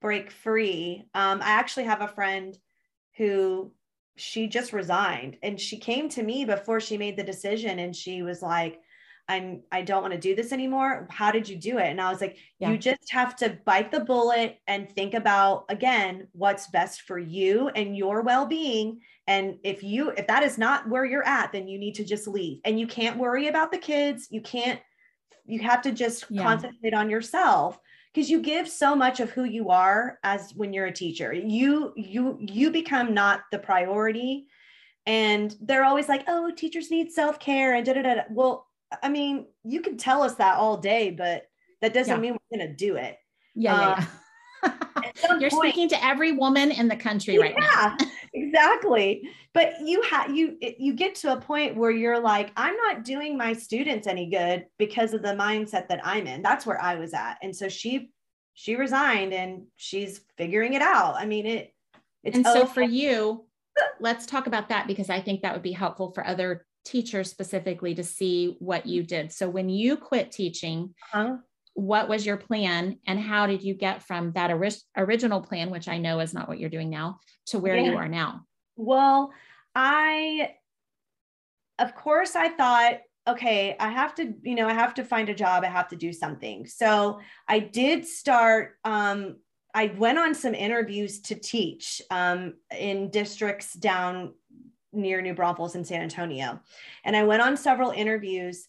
break 0.00 0.30
free. 0.30 1.04
Um, 1.14 1.40
i 1.42 1.50
actually 1.50 1.84
have 1.84 2.02
a 2.02 2.08
friend 2.08 2.56
who 3.16 3.72
she 4.16 4.46
just 4.46 4.72
resigned 4.72 5.36
and 5.42 5.60
she 5.60 5.78
came 5.78 6.08
to 6.10 6.22
me 6.22 6.44
before 6.44 6.80
she 6.80 6.96
made 6.96 7.16
the 7.16 7.22
decision 7.22 7.78
and 7.78 7.94
she 7.94 8.22
was 8.22 8.42
like 8.42 8.80
i'm 9.28 9.62
i 9.72 9.82
don't 9.82 10.02
want 10.02 10.14
to 10.14 10.20
do 10.20 10.34
this 10.34 10.52
anymore 10.52 11.06
how 11.10 11.30
did 11.30 11.48
you 11.48 11.56
do 11.56 11.78
it? 11.78 11.86
And 11.86 12.00
i 12.00 12.10
was 12.10 12.20
like 12.20 12.38
yeah. 12.58 12.70
you 12.70 12.78
just 12.78 13.10
have 13.10 13.36
to 13.36 13.58
bite 13.64 13.90
the 13.90 14.00
bullet 14.00 14.58
and 14.66 14.90
think 14.90 15.14
about 15.14 15.64
again 15.68 16.28
what's 16.32 16.68
best 16.68 17.02
for 17.02 17.18
you 17.18 17.68
and 17.70 17.96
your 17.96 18.22
well-being. 18.22 19.00
And 19.26 19.58
if 19.64 19.82
you 19.82 20.10
if 20.10 20.26
that 20.28 20.42
is 20.42 20.58
not 20.58 20.88
where 20.88 21.04
you're 21.04 21.26
at 21.26 21.52
then 21.52 21.68
you 21.68 21.78
need 21.78 21.94
to 21.96 22.04
just 22.04 22.28
leave. 22.28 22.60
And 22.64 22.78
you 22.78 22.86
can't 22.86 23.18
worry 23.18 23.48
about 23.48 23.72
the 23.72 23.78
kids. 23.78 24.28
You 24.30 24.40
can't 24.40 24.80
you 25.44 25.60
have 25.60 25.82
to 25.82 25.92
just 25.92 26.26
yeah. 26.28 26.42
concentrate 26.42 26.94
on 26.94 27.10
yourself 27.10 27.78
because 28.12 28.30
you 28.30 28.40
give 28.40 28.68
so 28.68 28.96
much 28.96 29.20
of 29.20 29.30
who 29.30 29.44
you 29.44 29.70
are 29.70 30.18
as 30.22 30.52
when 30.54 30.72
you're 30.72 30.86
a 30.86 30.92
teacher. 30.92 31.32
You 31.32 31.92
you 31.96 32.38
you 32.40 32.70
become 32.70 33.14
not 33.14 33.42
the 33.50 33.58
priority. 33.58 34.46
And 35.06 35.54
they're 35.60 35.84
always 35.84 36.08
like 36.08 36.24
oh 36.28 36.50
teachers 36.50 36.90
need 36.90 37.12
self-care 37.12 37.74
and 37.74 37.84
da 37.84 37.94
da 37.94 38.02
da. 38.02 38.22
Well 38.30 38.66
i 39.02 39.08
mean 39.08 39.46
you 39.64 39.80
can 39.80 39.96
tell 39.96 40.22
us 40.22 40.34
that 40.36 40.56
all 40.56 40.76
day 40.76 41.10
but 41.10 41.44
that 41.80 41.92
doesn't 41.92 42.16
yeah. 42.16 42.20
mean 42.20 42.32
we're 42.32 42.58
going 42.58 42.68
to 42.68 42.74
do 42.74 42.96
it 42.96 43.16
yeah, 43.56 43.74
um, 43.74 43.80
yeah, 43.80 44.06
yeah. 44.62 44.72
You're 45.40 45.50
point, 45.50 45.72
speaking 45.72 45.88
to 45.90 46.04
every 46.04 46.32
woman 46.32 46.70
in 46.70 46.88
the 46.88 46.96
country 46.96 47.38
right 47.38 47.54
now. 47.58 47.96
yeah, 48.00 48.08
exactly. 48.34 49.28
But 49.54 49.74
you 49.82 50.02
have 50.02 50.34
you 50.34 50.58
you 50.60 50.92
get 50.92 51.14
to 51.16 51.32
a 51.32 51.40
point 51.40 51.76
where 51.76 51.90
you're 51.90 52.20
like, 52.20 52.52
I'm 52.56 52.76
not 52.76 53.04
doing 53.04 53.36
my 53.36 53.52
students 53.54 54.06
any 54.06 54.28
good 54.28 54.66
because 54.78 55.14
of 55.14 55.22
the 55.22 55.30
mindset 55.30 55.88
that 55.88 56.00
I'm 56.04 56.26
in. 56.26 56.42
That's 56.42 56.66
where 56.66 56.80
I 56.80 56.96
was 56.96 57.14
at. 57.14 57.38
And 57.42 57.56
so 57.56 57.68
she 57.68 58.10
she 58.54 58.76
resigned 58.76 59.32
and 59.32 59.64
she's 59.76 60.20
figuring 60.36 60.74
it 60.74 60.82
out. 60.82 61.14
I 61.16 61.26
mean, 61.26 61.46
it 61.46 61.74
it's 62.22 62.36
and 62.36 62.46
so 62.46 62.62
okay. 62.62 62.72
for 62.72 62.82
you, 62.82 63.46
let's 64.00 64.26
talk 64.26 64.46
about 64.46 64.68
that 64.68 64.86
because 64.86 65.08
I 65.08 65.20
think 65.20 65.42
that 65.42 65.54
would 65.54 65.62
be 65.62 65.72
helpful 65.72 66.12
for 66.12 66.26
other 66.26 66.66
teachers 66.86 67.30
specifically 67.30 67.94
to 67.94 68.04
see 68.04 68.56
what 68.60 68.86
you 68.86 69.02
did. 69.02 69.32
So 69.32 69.48
when 69.48 69.68
you 69.68 69.96
quit 69.96 70.32
teaching, 70.32 70.94
uh-huh 71.12 71.36
what 71.76 72.08
was 72.08 72.24
your 72.24 72.38
plan 72.38 72.98
and 73.06 73.20
how 73.20 73.46
did 73.46 73.62
you 73.62 73.74
get 73.74 74.02
from 74.02 74.32
that 74.32 74.50
ori- 74.50 74.70
original 74.96 75.42
plan 75.42 75.70
which 75.70 75.88
i 75.88 75.98
know 75.98 76.20
is 76.20 76.32
not 76.32 76.48
what 76.48 76.58
you're 76.58 76.70
doing 76.70 76.88
now 76.88 77.20
to 77.44 77.58
where 77.58 77.76
yeah. 77.76 77.90
you 77.90 77.96
are 77.96 78.08
now 78.08 78.40
well 78.76 79.30
i 79.74 80.52
of 81.78 81.94
course 81.94 82.34
i 82.34 82.48
thought 82.48 82.94
okay 83.28 83.76
i 83.78 83.90
have 83.90 84.14
to 84.14 84.32
you 84.42 84.54
know 84.54 84.66
i 84.66 84.72
have 84.72 84.94
to 84.94 85.04
find 85.04 85.28
a 85.28 85.34
job 85.34 85.64
i 85.64 85.68
have 85.68 85.86
to 85.86 85.96
do 85.96 86.14
something 86.14 86.66
so 86.66 87.20
i 87.46 87.58
did 87.58 88.06
start 88.06 88.76
um, 88.84 89.36
i 89.74 89.92
went 89.98 90.18
on 90.18 90.34
some 90.34 90.54
interviews 90.54 91.20
to 91.20 91.34
teach 91.34 92.00
um, 92.10 92.54
in 92.74 93.10
districts 93.10 93.74
down 93.74 94.32
near 94.96 95.20
new 95.20 95.34
braunfels 95.34 95.74
in 95.74 95.84
san 95.84 96.02
antonio. 96.02 96.60
And 97.04 97.16
i 97.16 97.22
went 97.22 97.42
on 97.42 97.56
several 97.56 97.90
interviews. 97.90 98.68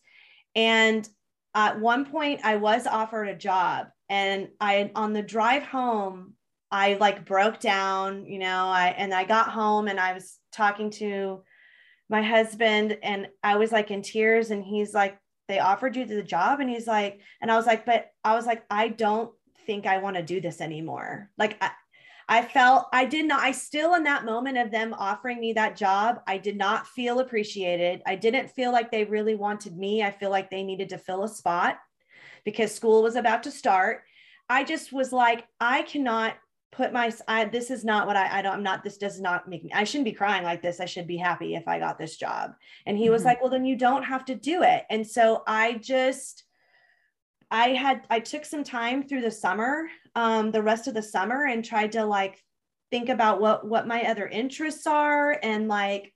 And 0.56 1.08
at 1.54 1.80
one 1.80 2.06
point 2.06 2.42
I 2.44 2.58
was 2.58 2.88
offered 2.88 3.28
a 3.28 3.36
job 3.36 3.88
and 4.10 4.50
I 4.60 4.92
on 4.96 5.13
the 5.13 5.22
drive 5.22 5.63
home 5.63 6.34
I 6.70 6.96
like 6.96 7.26
broke 7.26 7.60
down, 7.60 8.26
you 8.26 8.40
know, 8.40 8.68
I 8.68 8.94
and 8.98 9.13
I 9.13 9.24
got 9.24 9.50
home 9.50 9.88
and 9.88 10.00
I 10.00 10.13
was 10.13 10.38
talking 10.52 10.90
to 10.92 11.44
my 12.10 12.22
husband 12.22 12.98
and 13.02 13.28
I 13.44 13.56
was 13.56 13.72
like 13.72 13.92
in 13.92 14.02
tears. 14.02 14.52
And 14.52 14.63
he's 14.63 14.94
like 14.94 15.18
they 15.48 15.60
offered 15.60 15.96
you 15.96 16.06
the 16.06 16.24
job? 16.24 16.60
And 16.60 16.70
he's 16.70 16.88
like 16.88 17.22
and 17.42 17.52
I 17.52 17.56
was 17.56 17.66
like 17.66 17.86
but 17.86 18.08
I 18.24 18.36
was 18.36 18.46
like 18.46 18.63
I 18.70 18.90
don't 18.90 19.32
think 19.66 19.86
I 19.86 20.00
want 20.00 20.18
to 20.18 20.24
do 20.24 20.42
this 20.42 20.62
anymore. 20.62 21.30
Like 21.38 21.58
I, 21.62 21.72
I 22.30 22.42
felt 22.44 22.88
I 22.92 23.06
did 23.06 23.26
not, 23.26 23.42
I 23.42 23.52
still 23.52 23.94
in 23.94 24.04
that 24.04 24.26
moment 24.26 24.58
of 24.58 24.70
them 24.70 24.94
offering 24.94 25.40
me 25.40 25.54
that 25.54 25.78
job, 25.78 26.22
I 26.28 26.38
did 26.38 26.58
not 26.58 26.88
feel 26.88 27.20
appreciated. 27.20 28.02
I 28.06 28.16
didn't 28.16 28.52
feel 28.52 28.72
like 28.72 28.92
they 28.92 29.06
really 29.06 29.36
wanted 29.36 29.78
me. 29.78 30.04
I 30.04 30.12
feel 30.12 30.30
like 30.30 30.50
they 30.50 30.63
needed 30.63 30.90
to 30.90 30.98
fill 30.98 31.24
a 31.24 31.30
spot 31.30 31.78
because 32.44 32.74
school 32.74 33.02
was 33.02 33.16
about 33.16 33.44
to 33.44 33.52
start. 33.52 34.04
I 34.50 34.63
just 34.63 34.92
was 34.92 35.13
like, 35.13 35.46
I 35.60 35.84
cannot 35.84 36.36
put 36.72 36.92
my 36.92 37.12
I, 37.28 37.46
this 37.46 37.72
is 37.72 37.86
not 37.86 38.08
what 38.08 38.18
I, 38.18 38.40
I 38.40 38.42
don't 38.42 38.56
I'm 38.56 38.63
not 38.63 38.84
this 38.84 38.98
does 38.98 39.22
not 39.22 39.48
make 39.48 39.63
me 39.63 39.72
I 39.74 39.86
shouldn't 39.86 40.06
be 40.06 40.12
crying 40.12 40.44
like 40.44 40.62
this 40.62 40.82
I 40.82 40.86
should 40.86 41.08
be 41.08 41.16
happy 41.16 41.56
if 41.56 41.66
I 41.66 41.80
got 41.80 41.98
this 41.98 42.18
job 42.18 42.52
and 42.86 42.98
he 42.98 43.06
mm-hmm. 43.06 43.13
was 43.13 43.24
like 43.24 43.42
well 43.42 43.50
then 43.50 43.63
you 43.63 43.78
don't 43.78 44.04
have 44.04 44.26
to 44.26 44.36
do 44.36 44.63
it 44.63 44.84
and 44.90 45.08
so 45.08 45.44
I 45.48 45.76
just 45.76 46.44
I 47.50 47.70
had 47.70 48.06
I 48.10 48.20
took 48.20 48.44
some 48.44 48.63
time 48.63 49.08
through 49.08 49.22
the 49.22 49.32
summer, 49.32 49.88
um, 50.22 50.52
the 50.52 50.64
rest 50.72 50.88
of 50.88 50.96
the 50.96 51.10
summer, 51.16 51.46
and 51.46 51.64
tried 51.64 51.92
to 51.92 52.04
like 52.06 52.36
think 52.90 53.10
about 53.10 53.40
what 53.40 53.60
what 53.68 53.88
my 53.94 54.02
other 54.12 54.28
interests 54.28 54.88
are 54.88 55.40
and 55.44 55.68
like 55.68 56.14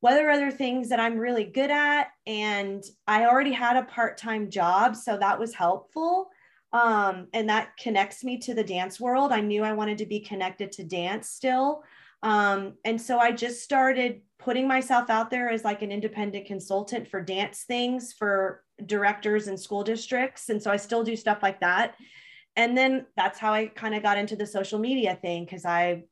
what 0.00 0.20
are 0.20 0.30
other 0.30 0.50
things 0.50 0.88
that 0.88 1.00
I'm 1.00 1.16
really 1.26 1.44
good 1.44 1.70
at. 1.70 2.08
And 2.26 2.82
I 3.06 3.26
already 3.26 3.52
had 3.52 3.76
a 3.76 3.88
part-time 3.96 4.50
job, 4.50 4.96
so 4.96 5.16
that 5.16 5.38
was 5.38 5.54
helpful. 5.54 6.28
Um, 6.72 7.28
and 7.32 7.48
that 7.48 7.76
connects 7.84 8.24
me 8.24 8.38
to 8.38 8.54
the 8.54 8.64
dance 8.64 8.98
world. 8.98 9.30
I 9.30 9.40
knew 9.40 9.62
I 9.62 9.74
wanted 9.74 9.98
to 9.98 10.06
be 10.06 10.20
connected 10.20 10.72
to 10.72 10.84
dance 10.84 11.28
still. 11.28 11.82
Um, 12.22 12.74
and 12.84 13.00
so 13.00 13.18
I 13.18 13.30
just 13.32 13.62
started 13.62 14.22
putting 14.38 14.66
myself 14.66 15.10
out 15.10 15.30
there 15.30 15.50
as 15.50 15.64
like 15.64 15.82
an 15.82 15.92
independent 15.92 16.46
consultant 16.46 17.08
for 17.08 17.20
dance 17.20 17.64
things 17.64 18.12
for 18.12 18.62
directors 18.86 19.48
and 19.48 19.58
school 19.58 19.84
districts. 19.84 20.48
And 20.48 20.60
so 20.62 20.70
I 20.70 20.78
still 20.78 21.04
do 21.04 21.16
stuff 21.16 21.40
like 21.42 21.60
that. 21.60 21.94
And 22.56 22.76
then 22.76 23.06
that's 23.16 23.38
how 23.38 23.52
I 23.52 23.66
kind 23.66 23.94
of 23.94 24.02
got 24.02 24.18
into 24.18 24.36
the 24.36 24.46
social 24.46 24.78
media 24.78 25.18
thing 25.20 25.44
because 25.44 25.64
I 25.64 26.04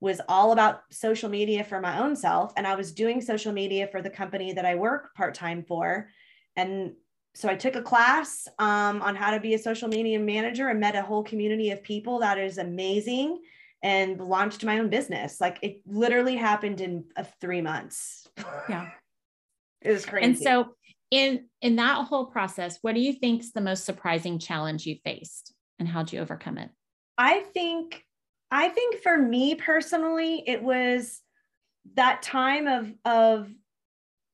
was 0.00 0.20
all 0.28 0.52
about 0.52 0.82
social 0.90 1.28
media 1.28 1.62
for 1.62 1.80
my 1.80 1.98
own 1.98 2.16
self. 2.16 2.52
And 2.56 2.66
I 2.66 2.74
was 2.74 2.92
doing 2.92 3.20
social 3.20 3.52
media 3.52 3.86
for 3.86 4.00
the 4.00 4.10
company 4.10 4.52
that 4.52 4.64
I 4.64 4.74
work 4.74 5.14
part 5.14 5.34
time 5.34 5.64
for. 5.66 6.08
And 6.56 6.92
so 7.34 7.48
I 7.48 7.54
took 7.54 7.76
a 7.76 7.82
class 7.82 8.48
um, 8.58 9.02
on 9.02 9.14
how 9.14 9.30
to 9.30 9.40
be 9.40 9.54
a 9.54 9.58
social 9.58 9.88
media 9.88 10.18
manager 10.18 10.68
and 10.68 10.80
met 10.80 10.96
a 10.96 11.02
whole 11.02 11.22
community 11.22 11.70
of 11.70 11.82
people 11.82 12.20
that 12.20 12.38
is 12.38 12.58
amazing 12.58 13.40
and 13.82 14.20
launched 14.20 14.64
my 14.64 14.78
own 14.78 14.88
business. 14.88 15.40
Like 15.40 15.58
it 15.62 15.80
literally 15.86 16.36
happened 16.36 16.80
in 16.80 17.04
uh, 17.16 17.24
three 17.40 17.60
months. 17.60 18.26
Yeah. 18.68 18.88
it 19.82 19.92
was 19.92 20.06
crazy. 20.06 20.26
And 20.26 20.38
so 20.38 20.74
in 21.10 21.46
in 21.60 21.76
that 21.76 22.06
whole 22.06 22.26
process, 22.26 22.78
what 22.82 22.94
do 22.94 23.00
you 23.00 23.12
think 23.12 23.42
is 23.42 23.52
the 23.52 23.60
most 23.60 23.84
surprising 23.84 24.38
challenge 24.38 24.86
you 24.86 24.96
faced 25.04 25.54
and 25.80 25.88
how'd 25.88 26.12
you 26.12 26.20
overcome 26.20 26.58
it? 26.58 26.70
I 27.18 27.40
think 27.40 28.04
I 28.52 28.68
think 28.68 29.02
for 29.02 29.16
me 29.16 29.56
personally, 29.56 30.44
it 30.46 30.62
was 30.62 31.20
that 31.94 32.22
time 32.22 32.68
of 32.68 32.92
of 33.04 33.50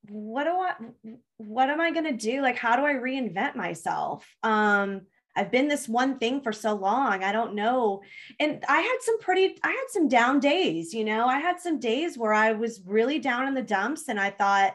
what 0.09 0.43
do 0.43 0.51
I 0.51 0.73
what 1.37 1.69
am 1.69 1.81
I 1.81 1.91
gonna 1.91 2.13
do? 2.13 2.41
Like 2.41 2.57
how 2.57 2.75
do 2.75 2.83
I 2.83 2.93
reinvent 2.93 3.55
myself? 3.55 4.27
Um 4.43 5.01
I've 5.35 5.51
been 5.51 5.67
this 5.67 5.87
one 5.87 6.17
thing 6.17 6.41
for 6.41 6.51
so 6.51 6.73
long. 6.73 7.23
I 7.23 7.31
don't 7.31 7.53
know. 7.53 8.01
And 8.39 8.65
I 8.67 8.81
had 8.81 8.97
some 9.01 9.19
pretty, 9.19 9.55
I 9.63 9.67
had 9.69 9.85
some 9.89 10.07
down 10.07 10.39
days, 10.39 10.95
you 10.95 11.05
know, 11.05 11.27
I 11.27 11.37
had 11.37 11.59
some 11.59 11.79
days 11.79 12.17
where 12.17 12.33
I 12.33 12.53
was 12.53 12.81
really 12.83 13.19
down 13.19 13.47
in 13.47 13.53
the 13.53 13.61
dumps 13.61 14.09
and 14.09 14.19
I 14.19 14.31
thought, 14.31 14.73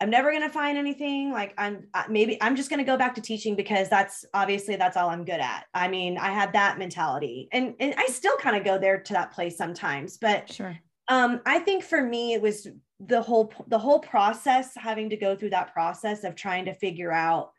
I'm 0.00 0.10
never 0.10 0.30
going 0.30 0.42
to 0.42 0.50
find 0.50 0.76
anything. 0.76 1.32
Like 1.32 1.54
I'm 1.56 1.88
maybe 2.08 2.40
I'm 2.42 2.54
just 2.54 2.68
going 2.68 2.78
to 2.78 2.84
go 2.84 2.98
back 2.98 3.14
to 3.14 3.20
teaching 3.20 3.56
because 3.56 3.88
that's 3.88 4.24
obviously 4.34 4.76
that's 4.76 4.96
all 4.96 5.08
I'm 5.08 5.24
good 5.24 5.40
at. 5.40 5.64
I 5.72 5.88
mean, 5.88 6.18
I 6.18 6.30
had 6.30 6.52
that 6.52 6.78
mentality 6.78 7.48
and, 7.52 7.74
and 7.80 7.94
I 7.96 8.06
still 8.06 8.36
kind 8.36 8.56
of 8.56 8.64
go 8.64 8.78
there 8.78 9.00
to 9.00 9.12
that 9.14 9.32
place 9.32 9.56
sometimes, 9.56 10.18
but 10.18 10.52
sure. 10.52 10.78
Um, 11.08 11.40
I 11.46 11.60
think 11.60 11.84
for 11.84 12.02
me, 12.02 12.34
it 12.34 12.42
was 12.42 12.66
the 12.98 13.22
whole, 13.22 13.52
the 13.68 13.78
whole 13.78 14.00
process, 14.00 14.72
having 14.76 15.08
to 15.10 15.16
go 15.16 15.36
through 15.36 15.50
that 15.50 15.72
process 15.72 16.24
of 16.24 16.34
trying 16.34 16.64
to 16.64 16.74
figure 16.74 17.12
out, 17.12 17.52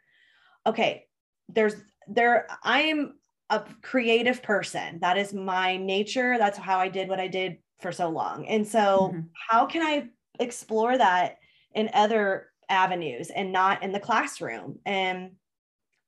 okay, 0.66 1.08
there's 1.50 1.76
there 2.08 2.48
i 2.64 2.82
am 2.82 3.14
a 3.50 3.64
creative 3.82 4.42
person 4.44 5.00
that 5.00 5.18
is 5.18 5.34
my 5.34 5.78
nature 5.78 6.38
that's 6.38 6.58
how 6.58 6.78
i 6.78 6.88
did 6.88 7.08
what 7.08 7.20
i 7.20 7.28
did 7.28 7.58
for 7.80 7.92
so 7.92 8.10
long 8.10 8.46
and 8.48 8.68
so 8.68 9.12
mm-hmm. 9.12 9.22
how 9.50 9.66
can 9.66 9.82
i 9.82 10.08
explore 10.40 10.98
that 10.98 11.38
in 11.74 11.90
other 11.94 12.48
avenues 12.70 13.30
and 13.30 13.52
not 13.52 13.84
in 13.84 13.92
the 13.92 14.00
classroom 14.00 14.80
and 14.86 15.32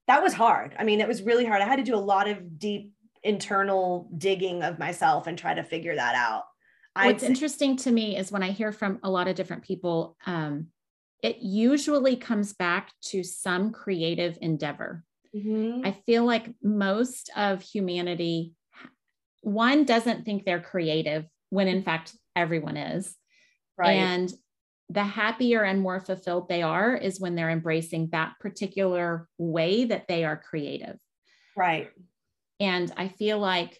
that 0.07 0.21
was 0.21 0.33
hard 0.33 0.75
i 0.77 0.83
mean 0.83 0.99
it 0.99 1.07
was 1.07 1.21
really 1.21 1.45
hard 1.45 1.61
i 1.61 1.65
had 1.65 1.77
to 1.77 1.83
do 1.83 1.95
a 1.95 1.97
lot 1.97 2.27
of 2.27 2.59
deep 2.59 2.91
internal 3.23 4.09
digging 4.17 4.63
of 4.63 4.79
myself 4.79 5.27
and 5.27 5.37
try 5.37 5.53
to 5.53 5.63
figure 5.63 5.95
that 5.95 6.15
out 6.15 6.43
what's 6.95 7.23
I'd 7.23 7.29
interesting 7.29 7.77
to 7.77 7.91
me 7.91 8.17
is 8.17 8.31
when 8.31 8.43
i 8.43 8.51
hear 8.51 8.71
from 8.71 8.99
a 9.03 9.09
lot 9.09 9.27
of 9.27 9.35
different 9.35 9.63
people 9.63 10.17
um, 10.25 10.67
it 11.21 11.37
usually 11.39 12.15
comes 12.15 12.53
back 12.53 12.91
to 13.03 13.23
some 13.23 13.71
creative 13.71 14.37
endeavor 14.41 15.03
Mm-hmm. 15.35 15.85
I 15.85 15.91
feel 16.05 16.25
like 16.25 16.53
most 16.61 17.29
of 17.35 17.61
humanity, 17.61 18.53
one 19.41 19.85
doesn't 19.85 20.25
think 20.25 20.43
they're 20.43 20.61
creative 20.61 21.25
when 21.49 21.67
in 21.67 21.83
fact 21.83 22.15
everyone 22.35 22.77
is. 22.77 23.15
Right. 23.77 23.93
And 23.93 24.33
the 24.89 25.03
happier 25.03 25.63
and 25.63 25.81
more 25.81 25.99
fulfilled 25.99 26.49
they 26.49 26.61
are 26.63 26.95
is 26.95 27.19
when 27.19 27.35
they're 27.35 27.51
embracing 27.51 28.09
that 28.11 28.33
particular 28.39 29.27
way 29.37 29.85
that 29.85 30.07
they 30.07 30.23
are 30.25 30.37
creative. 30.37 30.97
Right. 31.55 31.89
And 32.59 32.91
I 32.97 33.09
feel 33.09 33.39
like 33.39 33.79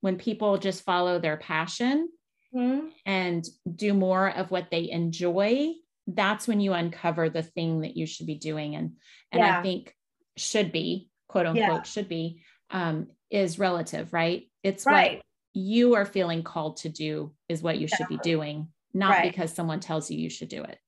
when 0.00 0.18
people 0.18 0.58
just 0.58 0.84
follow 0.84 1.18
their 1.18 1.38
passion 1.38 2.08
mm-hmm. 2.54 2.88
and 3.06 3.44
do 3.74 3.94
more 3.94 4.28
of 4.30 4.50
what 4.50 4.70
they 4.70 4.90
enjoy, 4.90 5.72
that's 6.06 6.46
when 6.46 6.60
you 6.60 6.72
uncover 6.72 7.30
the 7.30 7.42
thing 7.42 7.80
that 7.80 7.96
you 7.96 8.06
should 8.06 8.26
be 8.26 8.36
doing. 8.36 8.74
And 8.74 8.92
and 9.32 9.40
yeah. 9.40 9.58
I 9.58 9.62
think 9.62 9.94
should 10.36 10.72
be, 10.72 11.08
quote 11.28 11.46
unquote, 11.46 11.68
yeah. 11.68 11.82
should 11.82 12.08
be, 12.08 12.42
um, 12.70 13.08
is 13.30 13.58
relative, 13.58 14.12
right? 14.12 14.48
It's 14.62 14.86
right. 14.86 15.16
what 15.16 15.22
you 15.54 15.94
are 15.94 16.06
feeling 16.06 16.42
called 16.42 16.78
to 16.78 16.88
do 16.88 17.34
is 17.48 17.62
what 17.62 17.78
you 17.78 17.88
should 17.88 18.08
be 18.08 18.18
doing, 18.18 18.68
not 18.94 19.10
right. 19.10 19.30
because 19.30 19.52
someone 19.52 19.80
tells 19.80 20.10
you 20.10 20.18
you 20.18 20.30
should 20.30 20.48
do 20.48 20.62
it. 20.62 20.78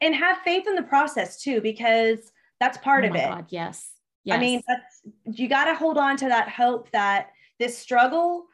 And 0.00 0.14
have 0.14 0.38
faith 0.38 0.66
in 0.66 0.74
the 0.74 0.82
process 0.82 1.40
too, 1.40 1.60
because 1.60 2.18
that's 2.60 2.78
part 2.78 3.04
oh 3.04 3.08
of 3.08 3.14
it. 3.14 3.28
God, 3.28 3.46
yes. 3.48 3.90
yes. 4.24 4.36
I 4.36 4.40
mean, 4.40 4.62
that's, 4.66 5.02
you 5.24 5.48
got 5.48 5.66
to 5.66 5.74
hold 5.74 5.98
on 5.98 6.16
to 6.18 6.28
that 6.28 6.48
hope 6.48 6.90
that 6.90 7.30
this 7.58 7.78
struggle, 7.78 8.46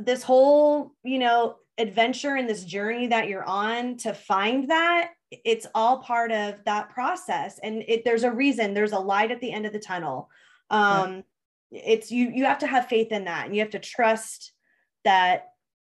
this 0.00 0.22
whole, 0.22 0.92
you 1.04 1.18
know, 1.18 1.56
adventure 1.78 2.36
and 2.36 2.48
this 2.48 2.64
journey 2.64 3.06
that 3.08 3.28
you're 3.28 3.44
on 3.44 3.96
to 3.98 4.14
find 4.14 4.70
that 4.70 5.10
it's 5.30 5.66
all 5.74 5.98
part 5.98 6.32
of 6.32 6.54
that 6.64 6.88
process 6.90 7.58
and 7.62 7.82
it, 7.86 8.04
there's 8.04 8.22
a 8.22 8.30
reason 8.30 8.72
there's 8.72 8.92
a 8.92 8.98
light 8.98 9.30
at 9.30 9.40
the 9.40 9.52
end 9.52 9.66
of 9.66 9.72
the 9.72 9.78
tunnel 9.78 10.30
um 10.70 11.22
yeah. 11.70 11.82
it's 11.84 12.10
you 12.10 12.30
you 12.30 12.44
have 12.44 12.58
to 12.58 12.66
have 12.66 12.86
faith 12.86 13.12
in 13.12 13.24
that 13.24 13.44
and 13.44 13.54
you 13.54 13.60
have 13.60 13.70
to 13.70 13.78
trust 13.78 14.52
that 15.04 15.48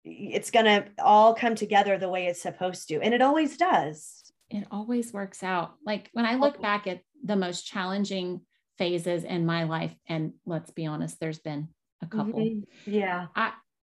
it's 0.04 0.52
going 0.52 0.66
to 0.66 0.86
all 1.04 1.34
come 1.34 1.56
together 1.56 1.98
the 1.98 2.10
way 2.10 2.28
it's 2.28 2.42
supposed 2.42 2.88
to 2.88 3.02
and 3.02 3.14
it 3.14 3.22
always 3.22 3.58
does 3.58 4.24
it 4.50 4.66
always 4.72 5.14
works 5.14 5.44
out 5.44 5.74
like 5.86 6.10
when 6.14 6.26
i 6.26 6.36
look 6.36 6.62
back 6.62 6.88
at 6.88 7.02
the 7.24 7.36
most 7.36 7.66
challenging 7.66 8.42
phases 8.78 9.24
in 9.24 9.46
my 9.46 9.64
life 9.64 9.94
and 10.08 10.34
let's 10.46 10.72
be 10.72 10.86
honest 10.86 11.20
there's 11.20 11.40
been 11.40 11.68
a 12.02 12.08
couple 12.08 12.40
mm-hmm. 12.40 12.92
yeah 12.92 13.28
i 13.36 13.52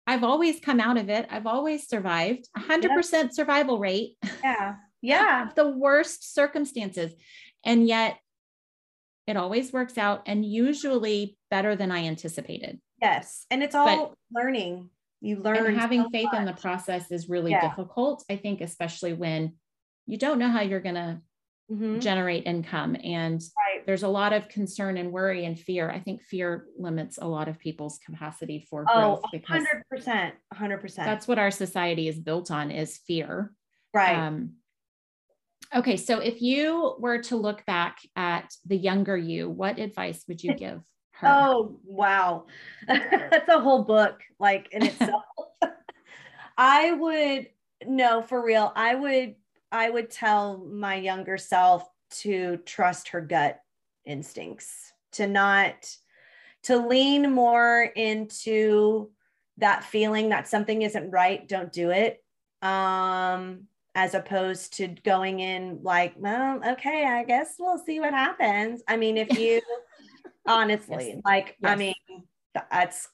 I've 0.07 0.23
always 0.23 0.59
come 0.59 0.79
out 0.79 0.97
of 0.97 1.09
it. 1.09 1.27
I've 1.29 1.47
always 1.47 1.87
survived. 1.87 2.47
100% 2.57 3.31
survival 3.31 3.79
rate. 3.79 4.17
Yeah. 4.43 4.75
Yeah. 5.03 5.49
the 5.55 5.67
worst 5.67 6.31
circumstances. 6.35 7.11
And 7.65 7.87
yet 7.87 8.19
it 9.25 9.35
always 9.35 9.73
works 9.73 9.97
out 9.97 10.21
and 10.27 10.45
usually 10.45 11.35
better 11.49 11.75
than 11.75 11.91
I 11.91 12.03
anticipated. 12.03 12.79
Yes. 13.01 13.47
And 13.49 13.63
it's 13.63 13.73
all 13.73 13.85
but, 14.09 14.13
learning. 14.31 14.91
You 15.21 15.37
learn. 15.37 15.65
And 15.65 15.77
having 15.77 16.03
so 16.03 16.09
faith 16.09 16.29
much. 16.31 16.39
in 16.39 16.45
the 16.45 16.53
process 16.53 17.11
is 17.11 17.29
really 17.29 17.51
yeah. 17.51 17.69
difficult. 17.69 18.23
I 18.29 18.35
think, 18.35 18.61
especially 18.61 19.13
when 19.13 19.53
you 20.07 20.17
don't 20.17 20.39
know 20.39 20.49
how 20.49 20.61
you're 20.61 20.81
going 20.81 20.95
to 20.95 21.21
mm-hmm. 21.71 21.99
generate 21.99 22.45
income. 22.45 22.97
And 23.03 23.39
right. 23.57 23.85
there's 23.85 24.03
a 24.03 24.07
lot 24.07 24.33
of 24.33 24.49
concern 24.49 24.97
and 24.97 25.11
worry 25.11 25.45
and 25.45 25.57
fear. 25.57 25.89
I 25.89 25.99
think 25.99 26.23
fear 26.23 26.65
limits 26.77 27.19
a 27.21 27.27
lot 27.27 27.47
of 27.47 27.59
people's 27.59 27.99
capacity 28.05 28.67
for 28.69 28.85
oh, 28.89 29.19
growth. 29.21 29.21
Because 29.31 29.63
100%. 29.93 30.31
100%. 30.53 30.95
That's 30.95 31.27
what 31.27 31.39
our 31.39 31.51
society 31.51 32.07
is 32.07 32.19
built 32.19 32.51
on 32.51 32.71
is 32.71 32.97
fear. 33.07 33.53
Right. 33.93 34.17
Um, 34.17 34.53
Okay, 35.73 35.95
so 35.95 36.19
if 36.19 36.41
you 36.41 36.95
were 36.99 37.19
to 37.23 37.37
look 37.37 37.65
back 37.65 37.99
at 38.17 38.53
the 38.65 38.75
younger 38.75 39.15
you, 39.15 39.49
what 39.49 39.79
advice 39.79 40.25
would 40.27 40.43
you 40.43 40.53
give 40.57 40.81
her? 41.21 41.27
Oh, 41.29 41.79
wow. 41.85 42.45
That's 42.87 43.49
a 43.49 43.59
whole 43.59 43.83
book 43.83 44.21
like 44.39 44.67
in 44.71 44.83
itself. 44.87 45.23
I 46.57 46.91
would 46.91 47.47
no, 47.85 48.21
for 48.21 48.43
real. 48.43 48.71
I 48.75 48.95
would 48.95 49.35
I 49.71 49.89
would 49.89 50.11
tell 50.11 50.57
my 50.57 50.95
younger 50.95 51.37
self 51.37 51.87
to 52.21 52.57
trust 52.65 53.09
her 53.09 53.21
gut 53.21 53.59
instincts, 54.05 54.93
to 55.13 55.27
not 55.27 55.89
to 56.63 56.77
lean 56.77 57.31
more 57.31 57.83
into 57.95 59.09
that 59.57 59.83
feeling 59.83 60.29
that 60.29 60.47
something 60.47 60.81
isn't 60.81 61.09
right, 61.09 61.47
don't 61.47 61.71
do 61.71 61.91
it. 61.91 62.23
Um 62.61 63.67
as 63.93 64.13
opposed 64.13 64.73
to 64.73 64.87
going 65.03 65.41
in 65.41 65.79
like, 65.83 66.13
well, 66.15 66.61
okay, 66.65 67.05
I 67.05 67.25
guess 67.25 67.55
we'll 67.59 67.77
see 67.77 67.99
what 67.99 68.13
happens. 68.13 68.81
I 68.87 68.95
mean, 68.95 69.17
if 69.17 69.29
you 69.37 69.61
honestly, 70.47 71.09
yes. 71.09 71.21
like, 71.25 71.57
yes. 71.61 71.71
I 71.71 71.75
mean, 71.75 71.93
that's 72.69 73.07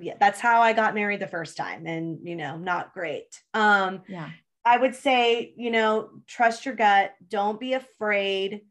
yeah, 0.00 0.14
that's 0.18 0.40
how 0.40 0.62
I 0.62 0.72
got 0.72 0.94
married 0.94 1.20
the 1.20 1.26
first 1.26 1.56
time, 1.56 1.86
and 1.86 2.26
you 2.26 2.36
know, 2.36 2.56
not 2.56 2.94
great. 2.94 3.42
Um, 3.52 4.02
yeah, 4.08 4.30
I 4.64 4.78
would 4.78 4.94
say, 4.94 5.52
you 5.56 5.70
know, 5.70 6.10
trust 6.26 6.64
your 6.64 6.74
gut. 6.74 7.12
Don't 7.28 7.60
be 7.60 7.74
afraid 7.74 8.62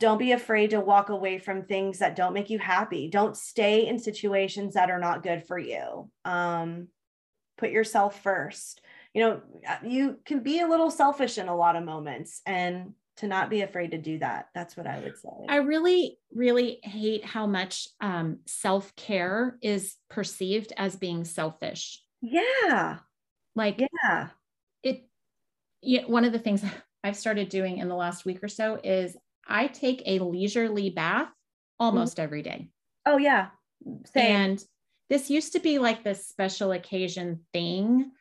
don't 0.00 0.18
be 0.18 0.32
afraid 0.32 0.70
to 0.70 0.80
walk 0.80 1.10
away 1.10 1.38
from 1.38 1.62
things 1.62 1.98
that 1.98 2.16
don't 2.16 2.32
make 2.32 2.50
you 2.50 2.58
happy 2.58 3.08
don't 3.08 3.36
stay 3.36 3.86
in 3.86 3.98
situations 3.98 4.74
that 4.74 4.90
are 4.90 4.98
not 4.98 5.22
good 5.22 5.46
for 5.46 5.58
you 5.58 6.10
um, 6.24 6.88
put 7.58 7.70
yourself 7.70 8.22
first 8.22 8.80
you 9.14 9.20
know 9.20 9.40
you 9.84 10.18
can 10.24 10.42
be 10.42 10.60
a 10.60 10.66
little 10.66 10.90
selfish 10.90 11.38
in 11.38 11.48
a 11.48 11.56
lot 11.56 11.76
of 11.76 11.84
moments 11.84 12.40
and 12.46 12.94
to 13.20 13.28
not 13.28 13.50
be 13.50 13.62
afraid 13.62 13.90
to 13.92 13.98
do 13.98 14.18
that 14.18 14.48
that's 14.54 14.76
what 14.76 14.86
i 14.86 14.98
would 15.00 15.16
say 15.16 15.28
i 15.48 15.56
really 15.56 16.18
really 16.32 16.78
hate 16.82 17.24
how 17.24 17.46
much 17.46 17.88
um, 18.00 18.38
self-care 18.46 19.58
is 19.62 19.96
perceived 20.08 20.72
as 20.76 20.96
being 20.96 21.24
selfish 21.24 22.02
yeah 22.20 22.98
like 23.54 23.80
yeah 23.80 24.28
it 24.82 25.06
yeah, 25.82 26.02
one 26.06 26.24
of 26.24 26.32
the 26.32 26.38
things 26.38 26.64
i've 27.04 27.16
started 27.16 27.48
doing 27.48 27.78
in 27.78 27.88
the 27.88 27.94
last 27.94 28.24
week 28.24 28.42
or 28.42 28.48
so 28.48 28.78
is 28.82 29.16
I 29.50 29.66
take 29.66 30.02
a 30.06 30.20
leisurely 30.20 30.90
bath 30.90 31.28
almost 31.78 32.16
mm-hmm. 32.16 32.24
every 32.24 32.42
day. 32.42 32.68
Oh, 33.04 33.18
yeah. 33.18 33.48
Same. 34.06 34.36
And 34.36 34.64
this 35.10 35.28
used 35.28 35.52
to 35.54 35.60
be 35.60 35.78
like 35.78 36.04
this 36.04 36.28
special 36.28 36.70
occasion 36.70 37.40
thing. 37.52 38.12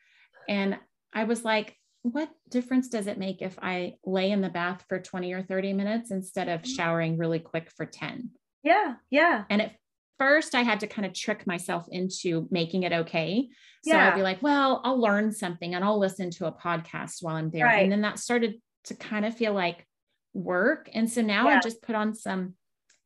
And 0.49 0.77
I 1.13 1.25
was 1.25 1.45
like, 1.45 1.75
what 2.03 2.29
difference 2.49 2.87
does 2.87 3.07
it 3.07 3.17
make 3.17 3.41
if 3.41 3.57
I 3.61 3.95
lay 4.05 4.31
in 4.31 4.41
the 4.41 4.49
bath 4.49 4.85
for 4.87 4.99
20 4.99 5.33
or 5.33 5.43
30 5.43 5.73
minutes 5.73 6.11
instead 6.11 6.47
of 6.47 6.61
mm-hmm. 6.61 6.75
showering 6.75 7.17
really 7.17 7.39
quick 7.39 7.71
for 7.75 7.85
10? 7.85 8.29
Yeah. 8.63 8.95
Yeah. 9.09 9.43
And 9.49 9.61
at 9.61 9.73
first, 10.17 10.55
I 10.55 10.61
had 10.61 10.81
to 10.81 10.87
kind 10.87 11.05
of 11.05 11.13
trick 11.13 11.45
myself 11.45 11.85
into 11.91 12.47
making 12.51 12.83
it 12.83 12.93
okay. 12.93 13.49
So 13.85 13.93
yeah. 13.93 14.09
I'd 14.09 14.15
be 14.15 14.21
like, 14.21 14.41
well, 14.41 14.81
I'll 14.83 14.99
learn 14.99 15.31
something 15.31 15.75
and 15.75 15.83
I'll 15.83 15.99
listen 15.99 16.29
to 16.31 16.47
a 16.47 16.51
podcast 16.51 17.17
while 17.21 17.35
I'm 17.35 17.49
there. 17.51 17.65
Right. 17.65 17.83
And 17.83 17.91
then 17.91 18.01
that 18.01 18.19
started 18.19 18.55
to 18.85 18.95
kind 18.95 19.25
of 19.25 19.35
feel 19.35 19.53
like, 19.53 19.85
work. 20.33 20.89
And 20.93 21.09
so 21.09 21.21
now 21.21 21.49
yeah. 21.49 21.57
I 21.57 21.59
just 21.59 21.81
put 21.81 21.95
on 21.95 22.13
some 22.13 22.55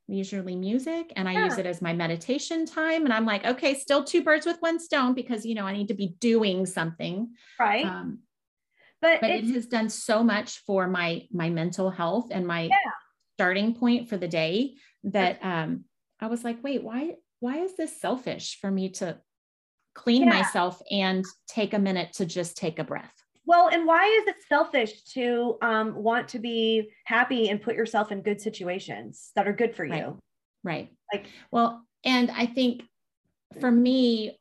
leisurely 0.08 0.56
music 0.56 1.12
and 1.16 1.28
I 1.28 1.32
yeah. 1.32 1.44
use 1.44 1.58
it 1.58 1.66
as 1.66 1.80
my 1.80 1.92
meditation 1.92 2.66
time. 2.66 3.04
And 3.04 3.12
I'm 3.12 3.24
like, 3.24 3.44
okay, 3.44 3.74
still 3.74 4.04
two 4.04 4.22
birds 4.22 4.46
with 4.46 4.58
one 4.60 4.78
stone 4.78 5.14
because, 5.14 5.46
you 5.46 5.54
know, 5.54 5.66
I 5.66 5.72
need 5.72 5.88
to 5.88 5.94
be 5.94 6.14
doing 6.20 6.66
something. 6.66 7.30
Right. 7.58 7.86
Um, 7.86 8.20
but, 9.04 9.20
but 9.20 9.28
it 9.28 9.44
has 9.50 9.66
done 9.66 9.90
so 9.90 10.24
much 10.24 10.60
for 10.60 10.88
my, 10.88 11.28
my 11.30 11.50
mental 11.50 11.90
health 11.90 12.28
and 12.30 12.46
my 12.46 12.62
yeah. 12.62 12.76
starting 13.36 13.74
point 13.74 14.08
for 14.08 14.16
the 14.16 14.26
day 14.26 14.76
that 15.02 15.38
um, 15.44 15.84
I 16.20 16.28
was 16.28 16.42
like, 16.42 16.64
wait, 16.64 16.82
why, 16.82 17.16
why 17.40 17.58
is 17.58 17.76
this 17.76 18.00
selfish 18.00 18.58
for 18.62 18.70
me 18.70 18.88
to 18.92 19.18
clean 19.94 20.26
myself 20.26 20.80
and 20.90 21.22
take 21.46 21.74
a 21.74 21.78
minute 21.78 22.14
to 22.14 22.24
just 22.24 22.56
take 22.56 22.78
a 22.78 22.84
breath? 22.84 23.12
Well, 23.44 23.68
and 23.68 23.86
why 23.86 24.06
is 24.06 24.26
it 24.26 24.36
selfish 24.48 25.04
to 25.12 25.58
um, 25.60 25.94
want 26.02 26.28
to 26.28 26.38
be 26.38 26.88
happy 27.04 27.50
and 27.50 27.60
put 27.60 27.76
yourself 27.76 28.10
in 28.10 28.22
good 28.22 28.40
situations 28.40 29.32
that 29.36 29.46
are 29.46 29.52
good 29.52 29.76
for 29.76 29.84
you? 29.84 29.92
Right. 29.92 30.14
right. 30.64 30.88
Like, 31.12 31.26
well, 31.50 31.84
and 32.06 32.30
I 32.30 32.46
think 32.46 32.84
for 33.60 33.70
me, 33.70 34.38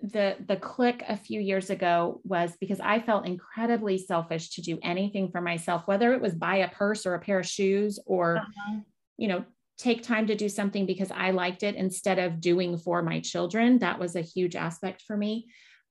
the 0.00 0.36
the 0.46 0.56
click 0.56 1.02
a 1.08 1.16
few 1.16 1.40
years 1.40 1.70
ago 1.70 2.20
was 2.24 2.52
because 2.60 2.80
I 2.80 3.00
felt 3.00 3.26
incredibly 3.26 3.98
selfish 3.98 4.50
to 4.50 4.62
do 4.62 4.78
anything 4.82 5.30
for 5.30 5.40
myself, 5.40 5.82
whether 5.86 6.12
it 6.12 6.20
was 6.20 6.34
buy 6.34 6.56
a 6.56 6.68
purse 6.68 7.06
or 7.06 7.14
a 7.14 7.20
pair 7.20 7.40
of 7.40 7.46
shoes 7.46 7.98
or, 8.04 8.38
uh-huh. 8.38 8.80
you 9.16 9.28
know, 9.28 9.44
take 9.78 10.02
time 10.02 10.26
to 10.26 10.34
do 10.34 10.48
something 10.48 10.86
because 10.86 11.10
I 11.10 11.30
liked 11.30 11.62
it 11.62 11.74
instead 11.74 12.18
of 12.18 12.40
doing 12.40 12.78
for 12.78 13.02
my 13.02 13.20
children. 13.20 13.78
That 13.78 13.98
was 13.98 14.16
a 14.16 14.22
huge 14.22 14.56
aspect 14.56 15.02
for 15.02 15.16
me 15.16 15.48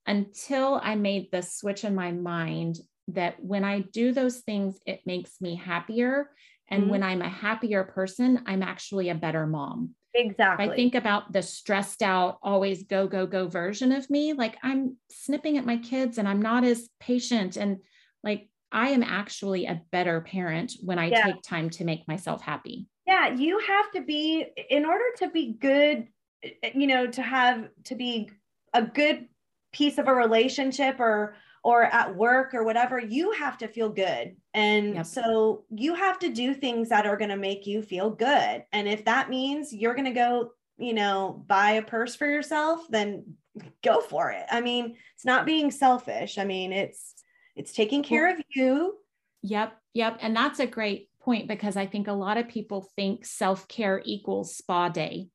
until 0.08 0.80
I 0.82 0.96
made 0.96 1.32
the 1.32 1.42
switch 1.42 1.84
in 1.84 1.96
my 1.96 2.12
mind 2.12 2.78
that 3.10 3.44
when 3.44 3.64
I 3.64 3.82
do 3.82 4.12
those 4.12 4.40
things, 4.40 4.78
it 4.86 5.02
makes 5.06 5.42
me 5.42 5.56
happier. 5.56 6.30
And 6.68 6.84
mm-hmm. 6.84 6.92
when 6.92 7.04
I'm 7.04 7.22
a 7.22 7.30
happier 7.30 7.84
person, 7.84 8.42
I'm 8.46 8.64
actually 8.64 9.10
a 9.10 9.16
better 9.16 9.46
mom. 9.46 9.92
Exactly. 10.14 10.66
If 10.66 10.72
I 10.72 10.76
think 10.76 10.96
about 10.96 11.34
the 11.34 11.42
stressed 11.42 12.02
out, 12.02 12.40
always 12.42 12.84
go, 12.84 13.06
go, 13.08 13.28
go 13.28 13.48
version 13.48 13.92
of 13.92 14.10
me, 14.10 14.34
like 14.34 14.58
I'm 14.64 14.96
snipping 15.12 15.58
at 15.58 15.66
my 15.66 15.78
kids 15.78 16.18
and 16.18 16.28
I'm 16.28 16.42
not 16.42 16.64
as 16.64 16.90
patient. 17.00 17.58
And 17.58 17.80
like 18.24 18.50
I 18.72 18.90
am 18.90 19.04
actually 19.04 19.66
a 19.66 19.82
better 19.92 20.22
parent 20.22 20.74
when 20.82 21.00
I 21.00 21.08
yeah. 21.08 21.26
take 21.26 21.42
time 21.42 21.70
to 21.72 21.84
make 21.84 22.08
myself 22.08 22.42
happy. 22.42 22.88
Yeah. 23.06 23.36
You 23.36 23.60
have 23.60 23.92
to 23.92 24.02
be, 24.02 24.46
in 24.70 24.86
order 24.86 25.06
to 25.18 25.30
be 25.30 25.54
good, 25.54 26.08
you 26.74 26.88
know, 26.88 27.08
to 27.08 27.22
have, 27.22 27.68
to 27.86 27.96
be 27.96 28.32
a 28.74 28.82
good 28.82 29.28
piece 29.74 29.98
of 29.98 30.08
a 30.08 30.14
relationship 30.14 31.00
or 31.00 31.36
or 31.66 31.86
at 31.86 32.16
work 32.16 32.54
or 32.54 32.64
whatever 32.64 33.00
you 33.00 33.32
have 33.32 33.58
to 33.58 33.68
feel 33.68 33.90
good. 33.90 34.36
And 34.54 34.94
yep. 34.94 35.06
so 35.08 35.64
you 35.72 35.96
have 35.96 36.20
to 36.20 36.30
do 36.30 36.54
things 36.54 36.90
that 36.90 37.08
are 37.08 37.18
going 37.18 37.32
to 37.32 37.38
make 37.38 37.66
you 37.66 37.82
feel 37.82 38.12
good. 38.12 38.64
And 38.72 38.88
if 38.88 39.04
that 39.06 39.32
means 39.32 39.74
you're 39.74 39.96
going 39.96 40.06
to 40.06 40.12
go 40.12 40.52
you 40.78 40.94
know 40.94 41.44
buy 41.48 41.72
a 41.72 41.82
purse 41.82 42.18
for 42.18 42.28
yourself 42.28 42.82
then 42.90 43.24
go 43.82 44.00
for 44.00 44.30
it. 44.30 44.46
I 44.52 44.62
mean 44.62 44.96
it's 45.16 45.26
not 45.26 45.48
being 45.48 45.72
selfish. 45.72 46.38
I 46.38 46.46
mean 46.46 46.72
it's 46.72 47.16
it's 47.56 47.74
taking 47.74 48.04
care 48.04 48.32
of 48.32 48.40
you. 48.50 48.98
Yep 49.42 49.74
yep. 49.96 50.20
And 50.22 50.36
that's 50.36 50.60
a 50.60 50.68
great 50.68 51.10
point 51.20 51.48
because 51.48 51.76
i 51.76 51.88
think 51.88 52.08
a 52.08 52.14
lot 52.14 52.38
of 52.38 52.48
people 52.48 52.88
think 52.96 53.26
self-care 53.26 54.04
equals 54.06 54.56
spa 54.56 54.90
day. 54.90 55.30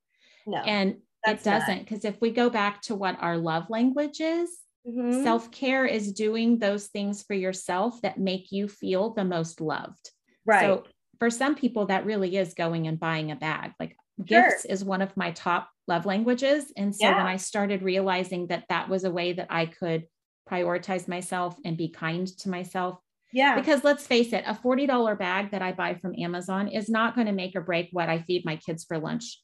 No 0.46 0.58
and 0.58 0.98
it 1.26 1.42
doesn't 1.42 1.80
because 1.80 2.04
if 2.04 2.20
we 2.20 2.30
go 2.30 2.50
back 2.50 2.82
to 2.82 2.94
what 2.94 3.16
our 3.20 3.36
love 3.36 3.68
language 3.68 4.20
is 4.20 4.60
mm-hmm. 4.86 5.22
self-care 5.22 5.86
is 5.86 6.12
doing 6.12 6.58
those 6.58 6.86
things 6.86 7.22
for 7.22 7.34
yourself 7.34 8.00
that 8.02 8.18
make 8.18 8.50
you 8.50 8.68
feel 8.68 9.12
the 9.12 9.24
most 9.24 9.60
loved 9.60 10.10
right 10.46 10.62
so 10.62 10.84
for 11.18 11.30
some 11.30 11.54
people 11.54 11.86
that 11.86 12.06
really 12.06 12.36
is 12.36 12.54
going 12.54 12.86
and 12.86 12.98
buying 12.98 13.30
a 13.30 13.36
bag 13.36 13.72
like 13.78 13.96
sure. 14.26 14.48
gifts 14.50 14.64
is 14.64 14.84
one 14.84 15.02
of 15.02 15.16
my 15.16 15.30
top 15.32 15.70
love 15.86 16.06
languages 16.06 16.72
and 16.76 16.94
so 16.94 17.06
yeah. 17.06 17.16
when 17.16 17.26
i 17.26 17.36
started 17.36 17.82
realizing 17.82 18.46
that 18.46 18.64
that 18.68 18.88
was 18.88 19.04
a 19.04 19.10
way 19.10 19.32
that 19.32 19.48
i 19.50 19.66
could 19.66 20.04
prioritize 20.50 21.06
myself 21.06 21.56
and 21.64 21.76
be 21.76 21.88
kind 21.88 22.26
to 22.26 22.48
myself 22.48 22.98
yeah. 23.32 23.54
Because 23.54 23.84
let's 23.84 24.06
face 24.06 24.32
it, 24.32 24.44
a 24.46 24.54
$40 24.54 25.18
bag 25.18 25.52
that 25.52 25.62
I 25.62 25.72
buy 25.72 25.94
from 25.94 26.14
Amazon 26.18 26.68
is 26.68 26.88
not 26.88 27.14
going 27.14 27.26
to 27.26 27.32
make 27.32 27.54
or 27.54 27.60
break 27.60 27.88
what 27.92 28.08
I 28.08 28.20
feed 28.20 28.44
my 28.44 28.56
kids 28.56 28.84
for 28.84 28.98
lunch. 28.98 29.40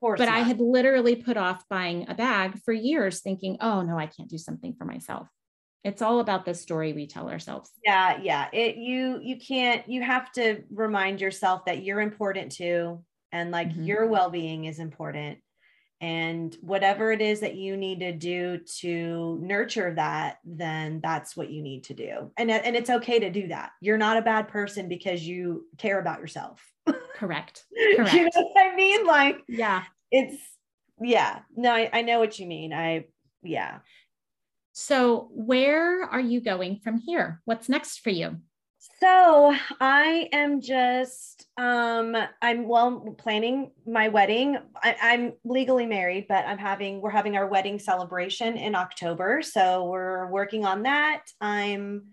But 0.00 0.26
not. 0.26 0.28
I 0.28 0.40
had 0.40 0.60
literally 0.60 1.16
put 1.16 1.36
off 1.36 1.64
buying 1.68 2.06
a 2.08 2.14
bag 2.14 2.60
for 2.64 2.72
years 2.72 3.20
thinking, 3.20 3.58
oh 3.60 3.82
no, 3.82 3.98
I 3.98 4.06
can't 4.06 4.28
do 4.28 4.38
something 4.38 4.74
for 4.74 4.84
myself. 4.84 5.28
It's 5.84 6.02
all 6.02 6.20
about 6.20 6.44
the 6.44 6.54
story 6.54 6.92
we 6.92 7.06
tell 7.06 7.28
ourselves. 7.28 7.70
Yeah, 7.84 8.18
yeah. 8.20 8.48
It 8.52 8.76
you 8.76 9.20
you 9.22 9.38
can't 9.38 9.88
you 9.88 10.02
have 10.02 10.32
to 10.32 10.62
remind 10.72 11.20
yourself 11.20 11.64
that 11.66 11.84
you're 11.84 12.00
important 12.00 12.52
too 12.52 13.04
and 13.32 13.50
like 13.50 13.68
mm-hmm. 13.68 13.84
your 13.84 14.06
well-being 14.06 14.64
is 14.64 14.78
important 14.78 15.38
and 16.00 16.56
whatever 16.60 17.10
it 17.10 17.22
is 17.22 17.40
that 17.40 17.54
you 17.54 17.76
need 17.76 18.00
to 18.00 18.12
do 18.12 18.58
to 18.80 19.38
nurture 19.40 19.94
that 19.94 20.38
then 20.44 21.00
that's 21.02 21.36
what 21.36 21.50
you 21.50 21.62
need 21.62 21.84
to 21.84 21.94
do. 21.94 22.30
And 22.36 22.50
and 22.50 22.76
it's 22.76 22.90
okay 22.90 23.18
to 23.18 23.30
do 23.30 23.48
that. 23.48 23.70
You're 23.80 23.98
not 23.98 24.18
a 24.18 24.22
bad 24.22 24.48
person 24.48 24.88
because 24.88 25.26
you 25.26 25.66
care 25.78 25.98
about 25.98 26.20
yourself. 26.20 26.62
Correct. 27.14 27.64
Correct 27.96 28.12
you 28.14 28.24
know 28.24 28.30
what 28.34 28.72
i 28.72 28.76
mean? 28.76 29.06
Like 29.06 29.42
yeah. 29.48 29.84
it's 30.10 30.36
yeah. 31.00 31.40
No 31.56 31.72
I, 31.72 31.90
I 31.92 32.02
know 32.02 32.18
what 32.18 32.38
you 32.38 32.46
mean. 32.46 32.72
I 32.72 33.06
yeah. 33.42 33.78
So 34.72 35.30
where 35.32 36.04
are 36.04 36.20
you 36.20 36.42
going 36.42 36.80
from 36.84 36.98
here? 36.98 37.40
What's 37.46 37.70
next 37.70 38.00
for 38.00 38.10
you 38.10 38.36
so 39.00 39.54
I 39.80 40.28
am 40.32 40.60
just 40.60 41.46
um 41.56 42.16
I'm 42.42 42.68
well 42.68 43.14
planning 43.18 43.72
my 43.86 44.08
wedding. 44.08 44.58
I, 44.82 44.96
I'm 45.00 45.32
legally 45.44 45.86
married, 45.86 46.26
but 46.28 46.46
I'm 46.46 46.58
having 46.58 47.00
we're 47.00 47.10
having 47.10 47.36
our 47.36 47.46
wedding 47.46 47.78
celebration 47.78 48.56
in 48.56 48.74
October. 48.74 49.42
So 49.42 49.84
we're 49.84 50.30
working 50.30 50.64
on 50.64 50.82
that. 50.84 51.22
I'm 51.40 52.08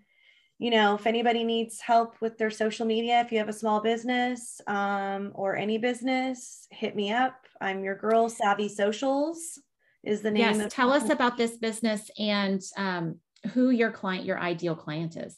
you 0.60 0.70
know, 0.70 0.96
if 0.96 1.08
anybody 1.08 1.44
needs 1.44 1.82
help 1.82 2.16
with 2.22 2.38
their 2.38 2.52
social 2.52 2.86
media, 2.86 3.20
if 3.20 3.32
you 3.32 3.38
have 3.38 3.50
a 3.50 3.54
small 3.54 3.82
business 3.82 4.62
um, 4.68 5.32
or 5.34 5.58
any 5.58 5.78
business, 5.78 6.68
hit 6.72 6.96
me 6.96 7.12
up. 7.12 7.36
I'm 7.60 7.84
your 7.84 7.96
girl, 7.96 8.30
Savvy 8.30 8.70
Socials 8.70 9.60
is 10.04 10.22
the 10.22 10.32
name. 10.32 10.60
Yes, 10.60 10.74
tell 10.74 10.92
us 10.92 11.10
about 11.10 11.38
this 11.38 11.58
business 11.58 12.10
and 12.18 12.62
um, 12.78 13.20
who 13.54 13.72
your 13.72 13.92
client, 13.92 14.26
your 14.26 14.40
ideal 14.40 14.76
client 14.76 15.18
is. 15.18 15.38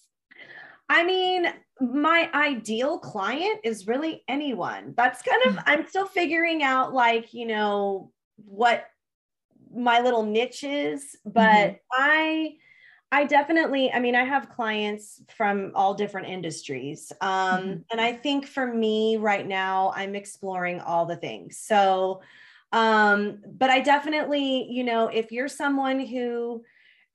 I 0.89 1.03
mean, 1.03 1.47
my 1.81 2.29
ideal 2.33 2.99
client 2.99 3.59
is 3.63 3.87
really 3.87 4.23
anyone. 4.27 4.93
That's 4.95 5.21
kind 5.21 5.41
of, 5.47 5.63
I'm 5.65 5.87
still 5.87 6.05
figuring 6.05 6.63
out, 6.63 6.93
like, 6.93 7.33
you 7.33 7.47
know, 7.47 8.11
what 8.37 8.85
my 9.75 9.99
little 9.99 10.23
niche 10.23 10.63
is, 10.63 11.17
but 11.25 11.41
mm-hmm. 11.41 11.75
I, 11.91 12.55
I 13.11 13.25
definitely, 13.25 13.91
I 13.91 13.99
mean, 13.99 14.15
I 14.15 14.23
have 14.23 14.49
clients 14.49 15.21
from 15.35 15.71
all 15.75 15.93
different 15.93 16.27
industries. 16.27 17.11
Um, 17.21 17.29
mm-hmm. 17.29 17.79
And 17.91 18.01
I 18.01 18.13
think 18.13 18.45
for 18.45 18.73
me 18.73 19.17
right 19.17 19.47
now, 19.47 19.91
I'm 19.95 20.15
exploring 20.15 20.79
all 20.81 21.05
the 21.05 21.15
things. 21.15 21.57
So, 21.57 22.21
um, 22.71 23.39
but 23.45 23.69
I 23.69 23.79
definitely, 23.79 24.67
you 24.69 24.83
know, 24.83 25.07
if 25.07 25.31
you're 25.31 25.47
someone 25.47 25.99
who 25.99 26.63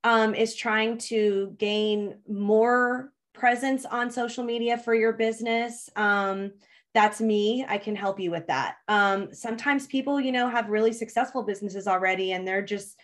um, 0.05 0.35
is 0.35 0.55
trying 0.55 0.99
to 0.99 1.55
gain 1.59 2.19
more 2.29 3.13
presence 3.41 3.87
on 3.87 4.11
social 4.11 4.45
media 4.45 4.77
for 4.77 4.95
your 4.95 5.15
business, 5.15 5.89
um, 5.97 6.53
that's 6.93 7.23
me. 7.23 7.65
I 7.67 7.79
can 7.79 7.97
help 7.97 8.21
you 8.21 8.31
with 8.31 8.47
that. 8.49 8.77
Um, 8.87 9.33
sometimes 9.33 9.87
people, 9.87 10.21
you 10.21 10.31
know, 10.31 10.49
have 10.51 10.69
really 10.69 10.93
successful 10.93 11.43
businesses 11.43 11.87
already 11.89 12.33
and 12.33 12.47
they're 12.47 12.63
just 12.63 12.99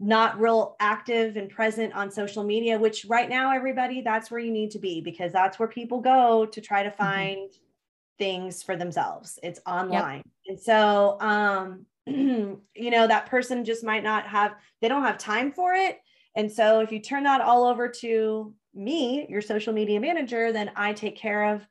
not 0.00 0.40
real 0.40 0.74
active 0.80 1.36
and 1.36 1.48
present 1.48 1.94
on 1.94 2.10
social 2.10 2.42
media, 2.42 2.78
which 2.78 3.06
right 3.08 3.28
now, 3.28 3.54
everybody, 3.54 4.00
that's 4.00 4.28
where 4.30 4.40
you 4.40 4.50
need 4.50 4.72
to 4.72 4.80
be 4.80 5.00
because 5.00 5.32
that's 5.32 5.58
where 5.58 5.68
people 5.68 6.00
go 6.00 6.46
to 6.46 6.60
try 6.60 6.82
to 6.82 6.90
mm-hmm. 6.90 7.02
find 7.02 7.38
mm-hmm. 7.38 8.18
things 8.18 8.64
for 8.64 8.74
themselves. 8.74 9.38
It's 9.42 9.60
online. 9.66 10.16
Yep. 10.16 10.26
And 10.48 10.60
so, 10.60 11.16
um, 11.20 11.86
you 12.06 12.90
know, 12.90 13.06
that 13.06 13.26
person 13.26 13.64
just 13.64 13.84
might 13.84 14.02
not 14.02 14.26
have, 14.26 14.56
they 14.82 14.88
don't 14.88 15.04
have 15.04 15.18
time 15.18 15.52
for 15.52 15.74
it. 15.74 16.00
And 16.34 16.50
so 16.50 16.80
if 16.80 16.90
you 16.90 17.00
turn 17.00 17.22
that 17.22 17.40
all 17.40 17.64
over 17.64 17.88
to 17.88 18.52
me, 18.76 19.26
your 19.28 19.40
social 19.40 19.72
media 19.72 20.00
manager, 20.00 20.52
then 20.52 20.70
I 20.76 20.92
take 20.92 21.16
care 21.16 21.54
of 21.54 21.66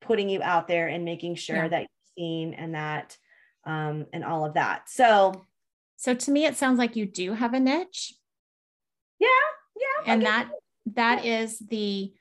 putting 0.00 0.28
you 0.28 0.42
out 0.42 0.68
there 0.68 0.88
and 0.88 1.04
making 1.04 1.34
sure 1.34 1.56
yeah. 1.56 1.68
that 1.68 1.80
you're 1.80 1.88
seen 2.16 2.54
and 2.54 2.74
that 2.74 3.16
um, 3.64 4.06
and 4.12 4.24
all 4.24 4.44
of 4.44 4.54
that. 4.54 4.88
So 4.88 5.44
so 5.96 6.14
to 6.14 6.30
me 6.30 6.46
it 6.46 6.56
sounds 6.56 6.78
like 6.78 6.96
you 6.96 7.06
do 7.06 7.32
have 7.32 7.54
a 7.54 7.60
niche. 7.60 8.14
Yeah, 9.18 9.28
yeah. 9.76 10.12
And 10.12 10.22
that 10.24 10.48
that 10.94 11.24
yeah. 11.24 11.40
is 11.40 11.58
the 11.58 12.12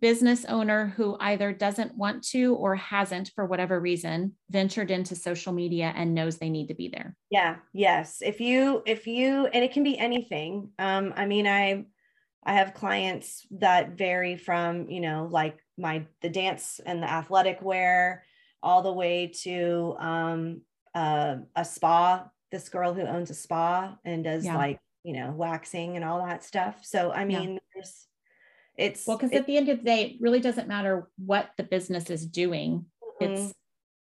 business 0.00 0.44
owner 0.44 0.92
who 0.96 1.16
either 1.20 1.52
doesn't 1.52 1.96
want 1.96 2.22
to 2.22 2.54
or 2.56 2.74
hasn't 2.74 3.30
for 3.34 3.46
whatever 3.46 3.80
reason 3.80 4.34
ventured 4.50 4.90
into 4.90 5.14
social 5.14 5.52
media 5.52 5.92
and 5.96 6.14
knows 6.14 6.36
they 6.36 6.50
need 6.50 6.66
to 6.66 6.74
be 6.74 6.88
there 6.88 7.16
yeah 7.30 7.56
yes 7.72 8.18
if 8.20 8.40
you 8.40 8.82
if 8.86 9.06
you 9.06 9.46
and 9.46 9.64
it 9.64 9.72
can 9.72 9.82
be 9.82 9.96
anything 9.96 10.68
um 10.78 11.14
i 11.16 11.24
mean 11.24 11.46
i 11.46 11.84
i 12.46 12.54
have 12.54 12.74
clients 12.74 13.46
that 13.50 13.96
vary 13.96 14.36
from 14.36 14.88
you 14.88 15.00
know 15.00 15.28
like 15.30 15.58
my 15.76 16.06
the 16.22 16.28
dance 16.28 16.80
and 16.84 17.02
the 17.02 17.10
athletic 17.10 17.60
wear 17.62 18.24
all 18.62 18.82
the 18.82 18.92
way 18.92 19.26
to 19.42 19.94
um, 19.98 20.62
uh, 20.94 21.36
a 21.54 21.64
spa 21.64 22.26
this 22.50 22.68
girl 22.68 22.94
who 22.94 23.02
owns 23.02 23.30
a 23.30 23.34
spa 23.34 23.96
and 24.04 24.24
does 24.24 24.44
yeah. 24.44 24.56
like 24.56 24.80
you 25.02 25.12
know 25.12 25.32
waxing 25.32 25.96
and 25.96 26.04
all 26.04 26.24
that 26.24 26.44
stuff 26.44 26.80
so 26.82 27.12
i 27.12 27.24
mean 27.24 27.54
yeah. 27.54 27.58
there's 27.74 28.06
it's 28.76 29.06
well 29.06 29.16
because 29.16 29.32
at 29.32 29.46
the 29.46 29.56
end 29.56 29.68
of 29.68 29.78
the 29.78 29.84
day 29.84 30.02
it 30.02 30.16
really 30.20 30.40
doesn't 30.40 30.68
matter 30.68 31.08
what 31.16 31.50
the 31.56 31.62
business 31.62 32.10
is 32.10 32.26
doing 32.26 32.86
mm-hmm. 33.20 33.32
it's 33.32 33.54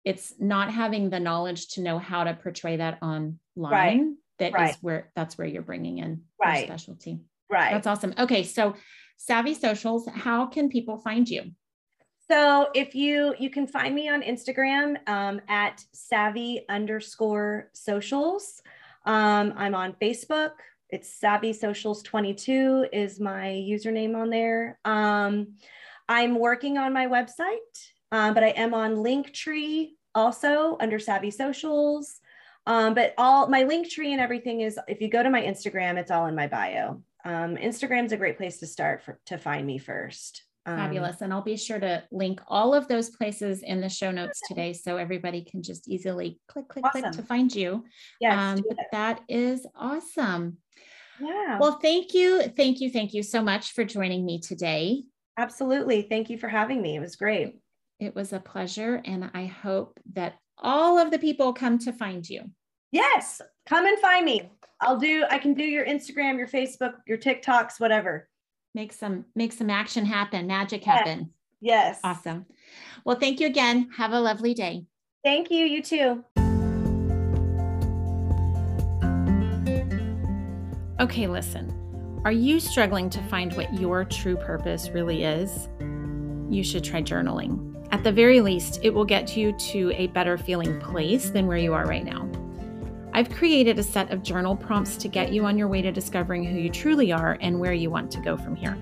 it's 0.03 0.33
not 0.39 0.69
having 0.69 1.09
the 1.09 1.19
knowledge 1.19 1.69
to 1.69 1.81
know 1.81 1.97
how 1.97 2.25
to 2.25 2.33
portray 2.33 2.77
that 2.77 3.01
online 3.01 3.37
right. 3.55 4.01
That 4.39 4.53
right. 4.53 4.71
is 4.71 4.77
where 4.81 5.11
that's 5.15 5.37
where 5.37 5.47
you're 5.47 5.61
bringing 5.61 5.99
in 5.99 6.23
right. 6.41 6.67
your 6.67 6.67
specialty 6.67 7.19
right 7.53 7.71
that's 7.71 7.87
awesome 7.87 8.13
okay 8.17 8.43
so 8.43 8.75
Savvy 9.25 9.53
Socials, 9.53 10.05
how 10.13 10.45
can 10.45 10.67
people 10.67 10.97
find 10.97 11.29
you? 11.29 11.51
So 12.29 12.67
if 12.75 12.93
you 12.93 13.33
you 13.39 13.49
can 13.49 13.67
find 13.67 13.95
me 13.95 14.09
on 14.09 14.21
Instagram 14.21 14.97
um, 15.07 15.39
at 15.47 15.81
savvy 15.93 16.65
underscore 16.67 17.69
socials. 17.71 18.61
Um, 19.05 19.53
I'm 19.55 19.75
on 19.75 19.93
Facebook. 20.01 20.51
It's 20.89 21.13
savvy 21.13 21.53
socials 21.53 22.03
22 22.03 22.87
is 22.91 23.21
my 23.21 23.47
username 23.47 24.13
on 24.15 24.29
there. 24.29 24.77
Um, 24.83 25.53
I'm 26.09 26.37
working 26.37 26.77
on 26.77 26.91
my 26.91 27.07
website, 27.07 27.57
uh, 28.11 28.33
but 28.33 28.43
I 28.43 28.49
am 28.49 28.73
on 28.73 28.95
Linktree 28.95 29.91
also 30.13 30.75
under 30.81 30.99
savvy 30.99 31.31
socials. 31.31 32.19
Um, 32.67 32.93
but 32.93 33.13
all 33.17 33.47
my 33.47 33.63
Linktree 33.63 34.11
and 34.11 34.19
everything 34.19 34.61
is 34.61 34.77
if 34.89 34.99
you 34.99 35.09
go 35.09 35.23
to 35.23 35.29
my 35.29 35.41
Instagram, 35.41 35.97
it's 35.97 36.11
all 36.11 36.27
in 36.27 36.35
my 36.35 36.47
bio 36.47 37.01
um, 37.25 37.55
Instagram's 37.55 38.11
a 38.11 38.17
great 38.17 38.37
place 38.37 38.59
to 38.59 38.67
start 38.67 39.03
for, 39.03 39.19
to 39.27 39.37
find 39.37 39.65
me 39.65 39.77
first. 39.77 40.43
Um, 40.65 40.77
Fabulous. 40.77 41.21
And 41.21 41.33
I'll 41.33 41.41
be 41.41 41.57
sure 41.57 41.79
to 41.79 42.03
link 42.11 42.39
all 42.47 42.73
of 42.73 42.87
those 42.87 43.09
places 43.09 43.63
in 43.63 43.81
the 43.81 43.89
show 43.89 44.11
notes 44.11 44.41
today 44.47 44.71
so 44.71 44.95
everybody 44.97 45.43
can 45.43 45.61
just 45.61 45.89
easily 45.89 46.39
click, 46.47 46.69
click, 46.69 46.85
awesome. 46.85 47.01
click 47.01 47.13
to 47.13 47.23
find 47.23 47.53
you. 47.53 47.83
Yes, 48.21 48.59
um, 48.59 48.63
but 48.67 48.77
that 48.91 49.21
is 49.27 49.67
awesome. 49.75 50.57
Yeah. 51.19 51.57
Well, 51.59 51.79
thank 51.81 52.13
you. 52.13 52.43
Thank 52.55 52.79
you. 52.79 52.89
Thank 52.89 53.13
you 53.13 53.23
so 53.23 53.41
much 53.41 53.73
for 53.73 53.83
joining 53.83 54.25
me 54.25 54.39
today. 54.39 55.03
Absolutely. 55.37 56.03
Thank 56.03 56.29
you 56.29 56.37
for 56.37 56.47
having 56.47 56.81
me. 56.81 56.95
It 56.95 57.01
was 57.01 57.15
great. 57.15 57.59
It 57.99 58.15
was 58.15 58.33
a 58.33 58.39
pleasure. 58.39 59.01
And 59.03 59.31
I 59.33 59.45
hope 59.45 59.99
that 60.13 60.35
all 60.57 60.97
of 60.97 61.11
the 61.11 61.19
people 61.19 61.53
come 61.53 61.79
to 61.79 61.93
find 61.93 62.27
you. 62.27 62.49
Yes. 62.93 63.41
Come 63.65 63.87
and 63.87 63.97
find 63.97 64.23
me. 64.23 64.51
I'll 64.79 64.97
do, 64.97 65.25
I 65.31 65.39
can 65.39 65.55
do 65.55 65.63
your 65.63 65.83
Instagram, 65.85 66.37
your 66.37 66.47
Facebook, 66.47 66.93
your 67.07 67.17
TikToks, 67.17 67.79
whatever. 67.79 68.29
Make 68.75 68.93
some, 68.93 69.25
make 69.35 69.51
some 69.51 69.71
action 69.71 70.05
happen, 70.05 70.45
magic 70.45 70.83
happen. 70.83 71.31
Yes. 71.59 71.99
Awesome. 72.03 72.45
Well, 73.03 73.17
thank 73.17 73.39
you 73.39 73.47
again. 73.47 73.89
Have 73.97 74.13
a 74.13 74.19
lovely 74.19 74.53
day. 74.53 74.85
Thank 75.23 75.49
you. 75.49 75.65
You 75.65 75.81
too. 75.81 76.23
Okay, 80.99 81.27
listen. 81.27 82.21
Are 82.25 82.31
you 82.31 82.59
struggling 82.59 83.09
to 83.09 83.23
find 83.23 83.53
what 83.53 83.73
your 83.73 84.05
true 84.05 84.35
purpose 84.35 84.89
really 84.89 85.23
is? 85.23 85.67
You 86.49 86.63
should 86.63 86.83
try 86.83 87.01
journaling. 87.01 87.87
At 87.91 88.03
the 88.03 88.11
very 88.11 88.39
least, 88.41 88.79
it 88.83 88.91
will 88.93 89.05
get 89.05 89.35
you 89.35 89.51
to 89.53 89.91
a 89.95 90.07
better 90.07 90.37
feeling 90.37 90.79
place 90.79 91.31
than 91.31 91.47
where 91.47 91.57
you 91.57 91.73
are 91.73 91.85
right 91.85 92.05
now. 92.05 92.29
I've 93.15 93.29
created 93.29 93.77
a 93.77 93.83
set 93.83 94.11
of 94.11 94.23
journal 94.23 94.55
prompts 94.55 94.97
to 94.97 95.07
get 95.07 95.31
you 95.31 95.45
on 95.45 95.55
your 95.55 95.67
way 95.67 95.83
to 95.83 95.91
discovering 95.91 96.43
who 96.43 96.57
you 96.57 96.69
truly 96.69 97.11
are 97.11 97.37
and 97.41 97.59
where 97.59 97.73
you 97.73 97.91
want 97.91 98.09
to 98.11 98.19
go 98.21 98.35
from 98.35 98.55
here. 98.55 98.75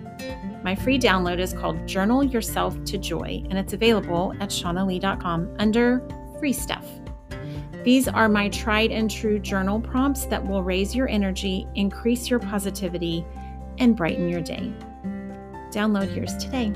My 0.64 0.74
free 0.74 0.98
download 0.98 1.40
is 1.40 1.52
called 1.52 1.86
Journal 1.86 2.24
Yourself 2.24 2.82
to 2.86 2.98
Joy, 2.98 3.44
and 3.50 3.60
it's 3.60 3.74
available 3.74 4.34
at 4.40 4.50
shaunnalee.com 4.50 5.56
under 5.60 6.02
free 6.40 6.54
stuff. 6.54 6.86
These 7.84 8.08
are 8.08 8.30
my 8.30 8.48
tried 8.50 8.92
and 8.92 9.12
true 9.12 9.38
journal 9.38 9.82
prompts 9.82 10.26
that 10.26 10.48
will 10.48 10.64
raise 10.64 10.96
your 10.96 11.10
energy, 11.10 11.68
increase 11.76 12.30
your 12.30 12.40
positivity, 12.40 13.26
and 13.80 13.98
brighten 13.98 14.30
your 14.30 14.42
day. 14.42 14.72
Download 15.72 16.16
yours 16.16 16.38
today. 16.38 16.72